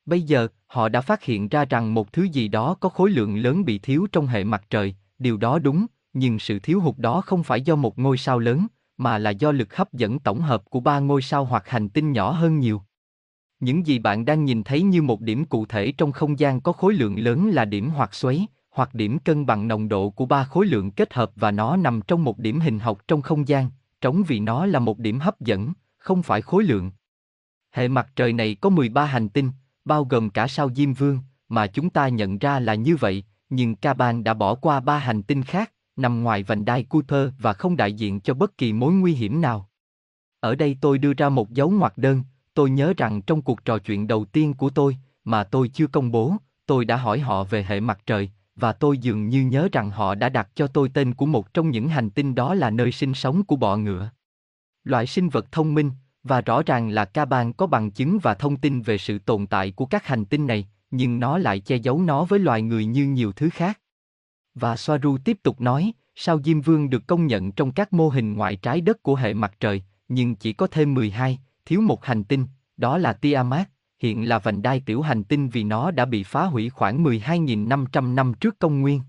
Bây 0.06 0.22
giờ, 0.22 0.48
họ 0.66 0.88
đã 0.88 1.00
phát 1.00 1.22
hiện 1.22 1.48
ra 1.48 1.64
rằng 1.64 1.94
một 1.94 2.12
thứ 2.12 2.22
gì 2.22 2.48
đó 2.48 2.74
có 2.80 2.88
khối 2.88 3.10
lượng 3.10 3.36
lớn 3.36 3.64
bị 3.64 3.78
thiếu 3.78 4.06
trong 4.12 4.26
hệ 4.26 4.44
mặt 4.44 4.64
trời, 4.70 4.94
điều 5.18 5.36
đó 5.36 5.58
đúng, 5.58 5.86
nhưng 6.12 6.38
sự 6.38 6.58
thiếu 6.58 6.80
hụt 6.80 6.98
đó 6.98 7.20
không 7.20 7.42
phải 7.42 7.60
do 7.60 7.76
một 7.76 7.98
ngôi 7.98 8.18
sao 8.18 8.38
lớn, 8.38 8.66
mà 8.96 9.18
là 9.18 9.30
do 9.30 9.52
lực 9.52 9.76
hấp 9.76 9.92
dẫn 9.92 10.18
tổng 10.18 10.40
hợp 10.40 10.70
của 10.70 10.80
ba 10.80 10.98
ngôi 10.98 11.22
sao 11.22 11.44
hoặc 11.44 11.68
hành 11.68 11.88
tinh 11.88 12.12
nhỏ 12.12 12.30
hơn 12.30 12.58
nhiều. 12.58 12.82
Những 13.60 13.86
gì 13.86 13.98
bạn 13.98 14.24
đang 14.24 14.44
nhìn 14.44 14.62
thấy 14.62 14.82
như 14.82 15.02
một 15.02 15.20
điểm 15.20 15.44
cụ 15.44 15.66
thể 15.66 15.92
trong 15.92 16.12
không 16.12 16.38
gian 16.38 16.60
có 16.60 16.72
khối 16.72 16.94
lượng 16.94 17.18
lớn 17.18 17.50
là 17.50 17.64
điểm 17.64 17.90
hoặc 17.90 18.14
xoáy, 18.14 18.46
hoặc 18.72 18.94
điểm 18.94 19.18
cân 19.18 19.46
bằng 19.46 19.68
nồng 19.68 19.88
độ 19.88 20.10
của 20.10 20.26
ba 20.26 20.44
khối 20.44 20.66
lượng 20.66 20.90
kết 20.90 21.14
hợp 21.14 21.32
và 21.36 21.50
nó 21.50 21.76
nằm 21.76 22.00
trong 22.02 22.24
một 22.24 22.38
điểm 22.38 22.60
hình 22.60 22.78
học 22.78 22.98
trong 23.08 23.22
không 23.22 23.48
gian, 23.48 23.70
trống 24.00 24.22
vì 24.26 24.40
nó 24.40 24.66
là 24.66 24.78
một 24.78 24.98
điểm 24.98 25.20
hấp 25.20 25.40
dẫn, 25.40 25.72
không 25.98 26.22
phải 26.22 26.42
khối 26.42 26.64
lượng. 26.64 26.90
Hệ 27.70 27.88
mặt 27.88 28.08
trời 28.16 28.32
này 28.32 28.54
có 28.54 28.68
13 28.68 29.04
hành 29.04 29.28
tinh, 29.28 29.50
bao 29.84 30.04
gồm 30.04 30.30
cả 30.30 30.48
sao 30.48 30.70
Diêm 30.74 30.92
Vương, 30.92 31.18
mà 31.48 31.66
chúng 31.66 31.90
ta 31.90 32.08
nhận 32.08 32.38
ra 32.38 32.60
là 32.60 32.74
như 32.74 32.96
vậy, 32.96 33.24
nhưng 33.50 33.76
Caban 33.76 34.24
đã 34.24 34.34
bỏ 34.34 34.54
qua 34.54 34.80
ba 34.80 34.98
hành 34.98 35.22
tinh 35.22 35.42
khác, 35.42 35.72
nằm 35.96 36.22
ngoài 36.22 36.42
vành 36.42 36.64
đai 36.64 36.84
Kuiper 36.84 37.28
và 37.38 37.52
không 37.52 37.76
đại 37.76 37.92
diện 37.92 38.20
cho 38.20 38.34
bất 38.34 38.58
kỳ 38.58 38.72
mối 38.72 38.92
nguy 38.92 39.12
hiểm 39.14 39.40
nào. 39.40 39.68
Ở 40.40 40.54
đây 40.54 40.76
tôi 40.80 40.98
đưa 40.98 41.12
ra 41.12 41.28
một 41.28 41.50
dấu 41.50 41.70
ngoặc 41.70 41.98
đơn, 41.98 42.22
tôi 42.54 42.70
nhớ 42.70 42.94
rằng 42.96 43.22
trong 43.22 43.42
cuộc 43.42 43.64
trò 43.64 43.78
chuyện 43.78 44.06
đầu 44.06 44.24
tiên 44.24 44.54
của 44.54 44.70
tôi, 44.70 44.96
mà 45.24 45.44
tôi 45.44 45.68
chưa 45.68 45.86
công 45.86 46.12
bố, 46.12 46.36
tôi 46.66 46.84
đã 46.84 46.96
hỏi 46.96 47.20
họ 47.20 47.44
về 47.44 47.64
hệ 47.68 47.80
mặt 47.80 48.00
trời, 48.06 48.30
và 48.62 48.72
tôi 48.72 48.98
dường 48.98 49.28
như 49.28 49.42
nhớ 49.42 49.68
rằng 49.72 49.90
họ 49.90 50.14
đã 50.14 50.28
đặt 50.28 50.48
cho 50.54 50.66
tôi 50.66 50.88
tên 50.88 51.14
của 51.14 51.26
một 51.26 51.54
trong 51.54 51.70
những 51.70 51.88
hành 51.88 52.10
tinh 52.10 52.34
đó 52.34 52.54
là 52.54 52.70
nơi 52.70 52.92
sinh 52.92 53.14
sống 53.14 53.44
của 53.44 53.56
bọ 53.56 53.76
ngựa. 53.76 54.10
Loại 54.84 55.06
sinh 55.06 55.28
vật 55.28 55.52
thông 55.52 55.74
minh, 55.74 55.90
và 56.22 56.40
rõ 56.40 56.62
ràng 56.62 56.88
là 56.88 57.04
ca 57.04 57.24
bang 57.24 57.52
có 57.52 57.66
bằng 57.66 57.90
chứng 57.90 58.18
và 58.22 58.34
thông 58.34 58.56
tin 58.56 58.82
về 58.82 58.98
sự 58.98 59.18
tồn 59.18 59.46
tại 59.46 59.70
của 59.70 59.86
các 59.86 60.06
hành 60.06 60.24
tinh 60.24 60.46
này, 60.46 60.68
nhưng 60.90 61.20
nó 61.20 61.38
lại 61.38 61.60
che 61.60 61.76
giấu 61.76 62.02
nó 62.02 62.24
với 62.24 62.38
loài 62.38 62.62
người 62.62 62.84
như 62.84 63.06
nhiều 63.06 63.32
thứ 63.32 63.50
khác. 63.50 63.80
Và 64.54 64.76
Soaru 64.76 65.18
tiếp 65.24 65.38
tục 65.42 65.60
nói, 65.60 65.92
sao 66.14 66.40
Diêm 66.44 66.60
Vương 66.60 66.90
được 66.90 67.06
công 67.06 67.26
nhận 67.26 67.52
trong 67.52 67.72
các 67.72 67.92
mô 67.92 68.08
hình 68.08 68.34
ngoại 68.34 68.56
trái 68.56 68.80
đất 68.80 69.02
của 69.02 69.14
hệ 69.14 69.34
mặt 69.34 69.52
trời, 69.60 69.82
nhưng 70.08 70.34
chỉ 70.34 70.52
có 70.52 70.66
thêm 70.66 70.94
12, 70.94 71.38
thiếu 71.64 71.80
một 71.80 72.04
hành 72.04 72.24
tinh, 72.24 72.46
đó 72.76 72.98
là 72.98 73.12
Tiamat, 73.12 73.68
hiện 74.02 74.28
là 74.28 74.38
vành 74.38 74.62
đai 74.62 74.80
tiểu 74.80 75.02
hành 75.02 75.24
tinh 75.24 75.48
vì 75.48 75.64
nó 75.64 75.90
đã 75.90 76.04
bị 76.04 76.22
phá 76.22 76.44
hủy 76.44 76.70
khoảng 76.70 77.04
12.500 77.04 78.14
năm 78.14 78.34
trước 78.40 78.58
công 78.58 78.80
nguyên. 78.80 79.00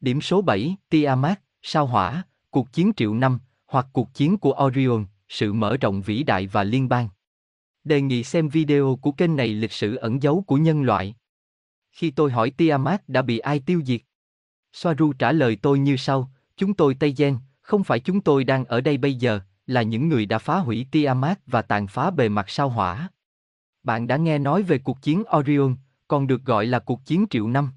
Điểm 0.00 0.20
số 0.20 0.42
7, 0.42 0.76
Tiamat, 0.88 1.40
sao 1.62 1.86
hỏa, 1.86 2.22
cuộc 2.50 2.72
chiến 2.72 2.92
triệu 2.96 3.14
năm, 3.14 3.38
hoặc 3.66 3.86
cuộc 3.92 4.14
chiến 4.14 4.38
của 4.38 4.56
Orion, 4.64 5.06
sự 5.28 5.52
mở 5.52 5.76
rộng 5.76 6.02
vĩ 6.02 6.22
đại 6.22 6.46
và 6.46 6.64
liên 6.64 6.88
bang. 6.88 7.08
Đề 7.84 8.00
nghị 8.00 8.24
xem 8.24 8.48
video 8.48 8.98
của 9.02 9.12
kênh 9.12 9.36
này 9.36 9.48
lịch 9.48 9.72
sử 9.72 9.96
ẩn 9.96 10.22
dấu 10.22 10.44
của 10.46 10.56
nhân 10.56 10.82
loại. 10.82 11.14
Khi 11.92 12.10
tôi 12.10 12.30
hỏi 12.30 12.50
Tiamat 12.50 13.08
đã 13.08 13.22
bị 13.22 13.38
ai 13.38 13.60
tiêu 13.60 13.82
diệt, 13.86 14.00
Soaru 14.72 15.12
trả 15.12 15.32
lời 15.32 15.56
tôi 15.62 15.78
như 15.78 15.96
sau, 15.96 16.30
chúng 16.56 16.74
tôi 16.74 16.94
Tây 16.94 17.14
Gen, 17.16 17.38
không 17.60 17.84
phải 17.84 18.00
chúng 18.00 18.20
tôi 18.20 18.44
đang 18.44 18.64
ở 18.64 18.80
đây 18.80 18.96
bây 18.96 19.14
giờ, 19.14 19.40
là 19.66 19.82
những 19.82 20.08
người 20.08 20.26
đã 20.26 20.38
phá 20.38 20.58
hủy 20.58 20.86
Tiamat 20.90 21.40
và 21.46 21.62
tàn 21.62 21.86
phá 21.86 22.10
bề 22.10 22.28
mặt 22.28 22.50
sao 22.50 22.68
hỏa. 22.68 23.08
Bạn 23.88 24.06
đã 24.06 24.16
nghe 24.16 24.38
nói 24.38 24.62
về 24.62 24.78
cuộc 24.78 25.02
chiến 25.02 25.22
Orion, 25.38 25.76
còn 26.08 26.26
được 26.26 26.44
gọi 26.44 26.66
là 26.66 26.78
cuộc 26.78 27.04
chiến 27.04 27.26
triệu 27.30 27.48
năm. 27.48 27.70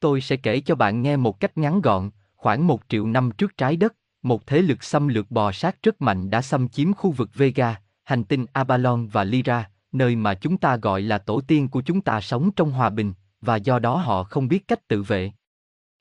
Tôi 0.00 0.20
sẽ 0.20 0.36
kể 0.36 0.60
cho 0.60 0.74
bạn 0.74 1.02
nghe 1.02 1.16
một 1.16 1.40
cách 1.40 1.58
ngắn 1.58 1.80
gọn, 1.80 2.10
khoảng 2.36 2.66
một 2.66 2.82
triệu 2.88 3.06
năm 3.06 3.30
trước 3.38 3.56
trái 3.56 3.76
đất, 3.76 3.94
một 4.22 4.46
thế 4.46 4.62
lực 4.62 4.84
xâm 4.84 5.08
lược 5.08 5.30
bò 5.30 5.52
sát 5.52 5.82
rất 5.82 6.02
mạnh 6.02 6.30
đã 6.30 6.42
xâm 6.42 6.68
chiếm 6.68 6.92
khu 6.92 7.10
vực 7.10 7.30
Vega, 7.34 7.80
hành 8.04 8.24
tinh 8.24 8.46
Abalon 8.52 9.06
và 9.06 9.24
Lyra, 9.24 9.70
nơi 9.92 10.16
mà 10.16 10.34
chúng 10.34 10.56
ta 10.56 10.76
gọi 10.76 11.02
là 11.02 11.18
tổ 11.18 11.40
tiên 11.40 11.68
của 11.68 11.80
chúng 11.80 12.00
ta 12.00 12.20
sống 12.20 12.50
trong 12.56 12.70
hòa 12.72 12.90
bình, 12.90 13.12
và 13.40 13.56
do 13.56 13.78
đó 13.78 13.96
họ 13.96 14.24
không 14.24 14.48
biết 14.48 14.68
cách 14.68 14.88
tự 14.88 15.02
vệ. 15.02 15.32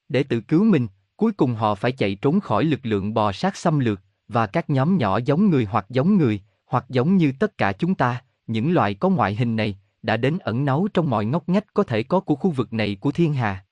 Để 0.09 0.23
tự 0.23 0.41
cứu 0.41 0.63
mình, 0.63 0.87
cuối 1.17 1.31
cùng 1.31 1.55
họ 1.55 1.75
phải 1.75 1.91
chạy 1.91 2.15
trốn 2.15 2.39
khỏi 2.39 2.63
lực 2.63 2.79
lượng 2.83 3.13
bò 3.13 3.31
sát 3.31 3.55
xâm 3.55 3.79
lược, 3.79 4.01
và 4.27 4.47
các 4.47 4.69
nhóm 4.69 4.97
nhỏ 4.97 5.19
giống 5.25 5.49
người 5.49 5.65
hoặc 5.65 5.85
giống 5.89 6.17
người, 6.17 6.41
hoặc 6.65 6.85
giống 6.89 7.17
như 7.17 7.33
tất 7.39 7.57
cả 7.57 7.73
chúng 7.73 7.95
ta, 7.95 8.21
những 8.47 8.73
loài 8.73 8.93
có 8.93 9.09
ngoại 9.09 9.35
hình 9.35 9.55
này, 9.55 9.77
đã 10.01 10.17
đến 10.17 10.37
ẩn 10.37 10.65
náu 10.65 10.87
trong 10.93 11.09
mọi 11.09 11.25
ngóc 11.25 11.49
ngách 11.49 11.73
có 11.73 11.83
thể 11.83 12.03
có 12.03 12.19
của 12.19 12.35
khu 12.35 12.51
vực 12.51 12.73
này 12.73 12.97
của 12.99 13.11
thiên 13.11 13.33
hà. 13.33 13.65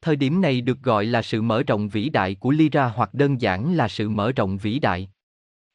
Thời 0.00 0.16
điểm 0.16 0.40
này 0.40 0.60
được 0.60 0.82
gọi 0.82 1.04
là 1.04 1.22
sự 1.22 1.42
mở 1.42 1.62
rộng 1.62 1.88
vĩ 1.88 2.08
đại 2.08 2.34
của 2.34 2.50
Lyra 2.50 2.88
hoặc 2.88 3.14
đơn 3.14 3.40
giản 3.40 3.74
là 3.74 3.88
sự 3.88 4.08
mở 4.08 4.32
rộng 4.32 4.56
vĩ 4.56 4.78
đại. 4.78 5.10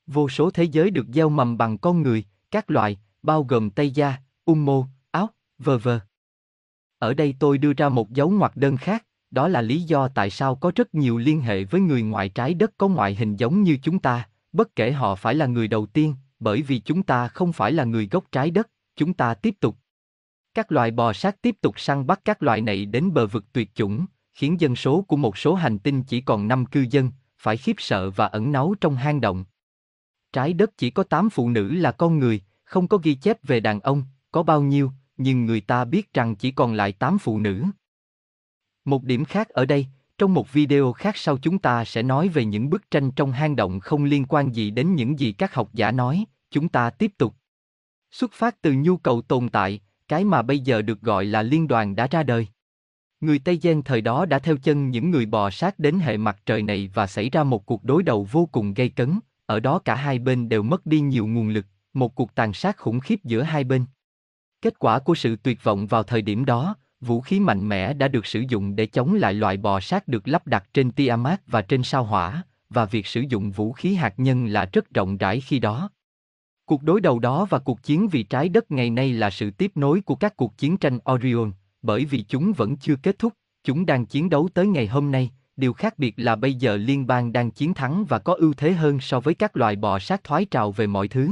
Vô 0.08 0.30
số 0.30 0.52
thế 0.52 0.64
giới 0.64 0.90
được 0.90 1.06
gieo 1.14 1.30
mầm 1.30 1.58
bằng 1.58 1.78
con 1.78 2.02
người, 2.02 2.24
các 2.52 2.72
loài, 2.72 2.98
bao 3.24 3.44
gồm 3.44 3.70
Tây 3.70 3.92
Gia, 3.92 4.16
Ung 4.46 4.66
Mô, 4.66 4.86
Áo, 5.12 5.30
vờ 5.58 5.78
vờ. 5.78 6.00
Ở 7.00 7.14
đây 7.14 7.36
tôi 7.40 7.58
đưa 7.58 7.74
ra 7.74 7.90
một 7.90 8.12
dấu 8.12 8.30
ngoặc 8.30 8.58
đơn 8.58 8.78
khác, 8.78 9.06
đó 9.32 9.48
là 9.48 9.62
lý 9.62 9.82
do 9.82 10.08
tại 10.08 10.30
sao 10.30 10.56
có 10.56 10.72
rất 10.76 10.96
nhiều 10.96 11.18
liên 11.18 11.42
hệ 11.42 11.64
với 11.64 11.82
người 11.82 12.02
ngoại 12.02 12.30
trái 12.30 12.54
đất 12.54 12.72
có 12.78 12.88
ngoại 12.88 13.16
hình 13.16 13.36
giống 13.36 13.64
như 13.64 13.78
chúng 13.84 14.00
ta, 14.00 14.28
bất 14.52 14.76
kể 14.76 14.92
họ 14.92 15.16
phải 15.16 15.36
là 15.36 15.46
người 15.46 15.68
đầu 15.68 15.86
tiên, 15.86 16.16
bởi 16.44 16.62
vì 16.62 16.80
chúng 16.80 17.04
ta 17.04 17.28
không 17.28 17.54
phải 17.54 17.72
là 17.72 17.84
người 17.84 18.08
gốc 18.12 18.26
trái 18.32 18.52
đất, 18.52 18.70
chúng 18.96 19.14
ta 19.14 19.34
tiếp 19.34 19.56
tục. 19.60 19.78
Các 20.54 20.72
loài 20.72 20.92
bò 20.92 21.14
sát 21.14 21.42
tiếp 21.42 21.56
tục 21.62 21.80
săn 21.80 22.08
bắt 22.08 22.22
các 22.26 22.44
loài 22.44 22.62
này 22.62 22.86
đến 22.86 23.14
bờ 23.14 23.28
vực 23.28 23.46
tuyệt 23.54 23.76
chủng, 23.76 24.06
khiến 24.34 24.62
dân 24.62 24.76
số 24.76 25.02
của 25.02 25.18
một 25.18 25.38
số 25.38 25.56
hành 25.56 25.80
tinh 25.80 26.04
chỉ 26.04 26.22
còn 26.22 26.48
5 26.48 26.66
cư 26.66 26.86
dân, 26.90 27.12
phải 27.38 27.58
khiếp 27.58 27.76
sợ 27.78 28.10
và 28.10 28.26
ẩn 28.26 28.52
náu 28.52 28.76
trong 28.82 28.96
hang 28.96 29.22
động. 29.22 29.46
Trái 30.34 30.54
đất 30.54 30.78
chỉ 30.78 30.90
có 30.90 31.04
8 31.04 31.30
phụ 31.30 31.50
nữ 31.50 31.74
là 31.74 31.92
con 31.92 32.20
người, 32.20 32.42
không 32.64 32.88
có 32.88 32.98
ghi 32.98 33.16
chép 33.16 33.38
về 33.44 33.60
đàn 33.60 33.80
ông, 33.80 34.04
có 34.32 34.44
bao 34.44 34.62
nhiêu, 34.62 34.92
nhưng 35.18 35.46
người 35.46 35.62
ta 35.62 35.86
biết 35.86 36.14
rằng 36.14 36.36
chỉ 36.36 36.52
còn 36.52 36.74
lại 36.74 36.92
8 36.92 37.18
phụ 37.18 37.40
nữ. 37.40 37.64
Một 38.86 39.04
điểm 39.04 39.26
khác 39.26 39.50
ở 39.50 39.66
đây, 39.66 39.88
trong 40.24 40.34
một 40.34 40.54
video 40.54 40.94
khác 40.94 41.18
sau 41.18 41.38
chúng 41.38 41.60
ta 41.60 41.86
sẽ 41.86 42.04
nói 42.04 42.30
về 42.30 42.46
những 42.46 42.70
bức 42.70 42.92
tranh 42.92 43.12
trong 43.12 43.32
hang 43.32 43.56
động 43.56 43.80
không 43.80 44.04
liên 44.04 44.26
quan 44.26 44.56
gì 44.56 44.72
đến 44.72 44.96
những 44.96 45.20
gì 45.20 45.32
các 45.32 45.54
học 45.54 45.70
giả 45.74 45.92
nói, 45.92 46.26
chúng 46.52 46.70
ta 46.70 46.90
tiếp 46.90 47.12
tục. 47.18 47.36
Xuất 48.12 48.32
phát 48.34 48.62
từ 48.62 48.74
nhu 48.74 48.98
cầu 48.98 49.22
tồn 49.22 49.50
tại, 49.50 49.80
cái 50.08 50.24
mà 50.24 50.42
bây 50.42 50.60
giờ 50.60 50.82
được 50.82 51.02
gọi 51.02 51.26
là 51.26 51.42
liên 51.42 51.68
đoàn 51.68 51.96
đã 51.96 52.08
ra 52.08 52.24
đời. 52.24 52.48
Người 53.22 53.40
Tây 53.40 53.60
Giang 53.64 53.84
thời 53.84 54.02
đó 54.02 54.26
đã 54.26 54.40
theo 54.40 54.58
chân 54.58 54.90
những 54.90 55.12
người 55.12 55.26
bò 55.26 55.50
sát 55.50 55.80
đến 55.80 56.00
hệ 56.00 56.18
mặt 56.18 56.38
trời 56.46 56.62
này 56.62 56.90
và 56.94 57.08
xảy 57.08 57.30
ra 57.30 57.44
một 57.44 57.66
cuộc 57.66 57.84
đối 57.84 58.04
đầu 58.04 58.28
vô 58.32 58.50
cùng 58.52 58.74
gây 58.74 58.90
cấn, 58.90 59.20
ở 59.46 59.60
đó 59.60 59.80
cả 59.80 59.96
hai 59.96 60.20
bên 60.20 60.50
đều 60.50 60.64
mất 60.64 60.86
đi 60.86 61.00
nhiều 61.00 61.28
nguồn 61.28 61.50
lực, 61.50 61.66
một 61.94 62.16
cuộc 62.16 62.36
tàn 62.36 62.54
sát 62.54 62.78
khủng 62.78 63.00
khiếp 63.00 63.20
giữa 63.24 63.42
hai 63.42 63.64
bên. 63.64 63.86
Kết 64.62 64.80
quả 64.80 65.00
của 65.00 65.16
sự 65.16 65.36
tuyệt 65.36 65.64
vọng 65.64 65.88
vào 65.88 66.04
thời 66.04 66.22
điểm 66.22 66.46
đó, 66.46 66.76
vũ 67.04 67.22
khí 67.22 67.40
mạnh 67.40 67.70
mẽ 67.70 67.94
đã 67.94 68.08
được 68.08 68.26
sử 68.26 68.44
dụng 68.50 68.76
để 68.76 68.86
chống 68.86 69.14
lại 69.14 69.34
loại 69.34 69.58
bò 69.58 69.80
sát 69.80 70.08
được 70.08 70.28
lắp 70.28 70.48
đặt 70.48 70.70
trên 70.74 70.92
Tiamat 70.92 71.42
và 71.48 71.62
trên 71.62 71.84
sao 71.84 72.04
hỏa, 72.04 72.44
và 72.70 72.86
việc 72.86 73.08
sử 73.08 73.22
dụng 73.22 73.52
vũ 73.52 73.74
khí 73.74 73.96
hạt 73.96 74.14
nhân 74.18 74.46
là 74.46 74.70
rất 74.74 74.94
rộng 74.94 75.18
rãi 75.18 75.42
khi 75.42 75.60
đó. 75.60 75.90
Cuộc 76.66 76.84
đối 76.84 77.02
đầu 77.02 77.20
đó 77.20 77.46
và 77.50 77.60
cuộc 77.60 77.84
chiến 77.84 78.08
vì 78.08 78.24
trái 78.24 78.50
đất 78.50 78.72
ngày 78.72 78.90
nay 78.90 79.14
là 79.14 79.30
sự 79.30 79.52
tiếp 79.52 79.72
nối 79.76 80.02
của 80.02 80.16
các 80.16 80.38
cuộc 80.38 80.58
chiến 80.58 80.78
tranh 80.78 81.00
Orion, 81.12 81.52
bởi 81.82 82.06
vì 82.06 82.24
chúng 82.24 82.54
vẫn 82.54 82.78
chưa 82.78 82.96
kết 82.96 83.20
thúc, 83.20 83.34
chúng 83.64 83.86
đang 83.86 84.06
chiến 84.06 84.30
đấu 84.30 84.50
tới 84.54 84.68
ngày 84.68 84.88
hôm 84.88 85.12
nay, 85.12 85.32
điều 85.56 85.74
khác 85.74 86.00
biệt 86.00 86.14
là 86.18 86.36
bây 86.36 86.54
giờ 86.54 86.78
liên 86.78 87.08
bang 87.08 87.34
đang 87.34 87.52
chiến 87.52 87.74
thắng 87.74 88.06
và 88.06 88.20
có 88.20 88.34
ưu 88.34 88.54
thế 88.54 88.74
hơn 88.74 89.00
so 89.00 89.20
với 89.20 89.34
các 89.34 89.58
loài 89.58 89.76
bò 89.76 90.00
sát 90.00 90.24
thoái 90.24 90.46
trào 90.46 90.72
về 90.72 90.88
mọi 90.88 91.08
thứ. 91.08 91.30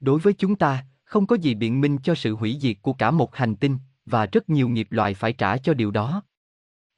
Đối 0.00 0.20
với 0.20 0.32
chúng 0.32 0.56
ta, 0.56 0.84
không 1.04 1.26
có 1.26 1.36
gì 1.36 1.54
biện 1.54 1.80
minh 1.80 1.98
cho 1.98 2.14
sự 2.14 2.34
hủy 2.34 2.58
diệt 2.60 2.76
của 2.82 2.92
cả 2.92 3.10
một 3.10 3.36
hành 3.36 3.56
tinh, 3.56 3.78
và 4.10 4.26
rất 4.26 4.50
nhiều 4.50 4.68
nghiệp 4.68 4.88
loại 4.90 5.14
phải 5.14 5.32
trả 5.32 5.56
cho 5.56 5.74
điều 5.74 5.90
đó. 5.90 6.22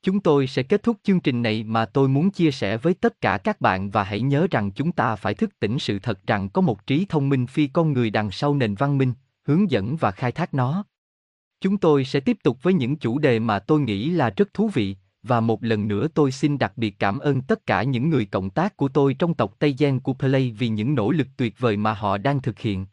Chúng 0.03 0.20
tôi 0.20 0.46
sẽ 0.46 0.62
kết 0.62 0.83
thúc 0.83 0.96
chương 1.03 1.20
trình 1.20 1.42
này 1.42 1.64
mà 1.64 1.85
tôi 1.85 2.09
muốn 2.09 2.31
chia 2.31 2.51
sẻ 2.51 2.77
với 2.77 2.94
tất 2.94 3.20
cả 3.20 3.38
các 3.38 3.61
bạn 3.61 3.90
và 3.90 4.05
hãy 4.05 4.20
nhớ 4.20 4.46
rằng 4.51 4.70
chúng 4.72 4.92
ta 4.92 5.16
phải 5.16 5.35
thức 5.35 5.59
tỉnh 5.59 5.79
sự 5.79 5.98
thật 5.98 6.27
rằng 6.27 6.48
có 6.48 6.61
một 6.61 6.87
trí 6.87 7.07
thông 7.09 7.29
minh 7.29 7.46
phi 7.46 7.66
con 7.66 7.92
người 7.92 8.11
đằng 8.11 8.31
sau 8.31 8.55
nền 8.55 8.75
văn 8.75 8.98
minh, 8.98 9.12
hướng 9.44 9.70
dẫn 9.70 9.96
và 9.96 10.11
khai 10.11 10.33
thác 10.33 10.55
nó. 10.55 10.85
Chúng 11.61 11.79
tôi 11.79 12.05
sẽ 12.05 12.20
tiếp 12.20 12.37
tục 12.42 12.62
với 12.62 12.75
những 12.75 12.96
chủ 12.96 13.18
đề 13.18 13.38
mà 13.38 13.59
tôi 13.59 13.81
nghĩ 13.81 14.11
là 14.11 14.31
rất 14.31 14.55
thú 14.55 14.68
vị, 14.68 14.96
và 15.22 15.40
một 15.40 15.64
lần 15.64 15.88
nữa 15.88 16.09
tôi 16.14 16.33
xin 16.33 16.59
đặc 16.59 16.72
biệt 16.77 16.98
cảm 16.98 17.18
ơn 17.18 17.40
tất 17.40 17.66
cả 17.66 17.83
những 17.83 18.11
người 18.11 18.25
cộng 18.25 18.51
tác 18.51 18.77
của 18.77 18.88
tôi 18.88 19.14
trong 19.14 19.35
tộc 19.35 19.55
Tây 19.59 19.75
Giang 19.79 20.01
của 20.01 20.14
Play 20.14 20.55
vì 20.59 20.68
những 20.68 20.94
nỗ 20.94 21.11
lực 21.11 21.27
tuyệt 21.37 21.55
vời 21.59 21.77
mà 21.77 21.94
họ 21.94 22.18
đang 22.18 22.42
thực 22.42 22.59
hiện. 22.59 22.87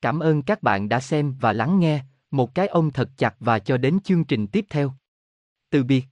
Cảm 0.00 0.18
ơn 0.18 0.42
các 0.42 0.62
bạn 0.62 0.88
đã 0.88 1.00
xem 1.00 1.34
và 1.40 1.52
lắng 1.52 1.80
nghe, 1.80 2.00
một 2.30 2.54
cái 2.54 2.66
ôm 2.66 2.90
thật 2.90 3.10
chặt 3.16 3.34
và 3.40 3.58
cho 3.58 3.76
đến 3.76 4.00
chương 4.04 4.24
trình 4.24 4.46
tiếp 4.46 4.66
theo. 4.70 4.92
Từ 5.70 5.84
biệt. 5.84 6.04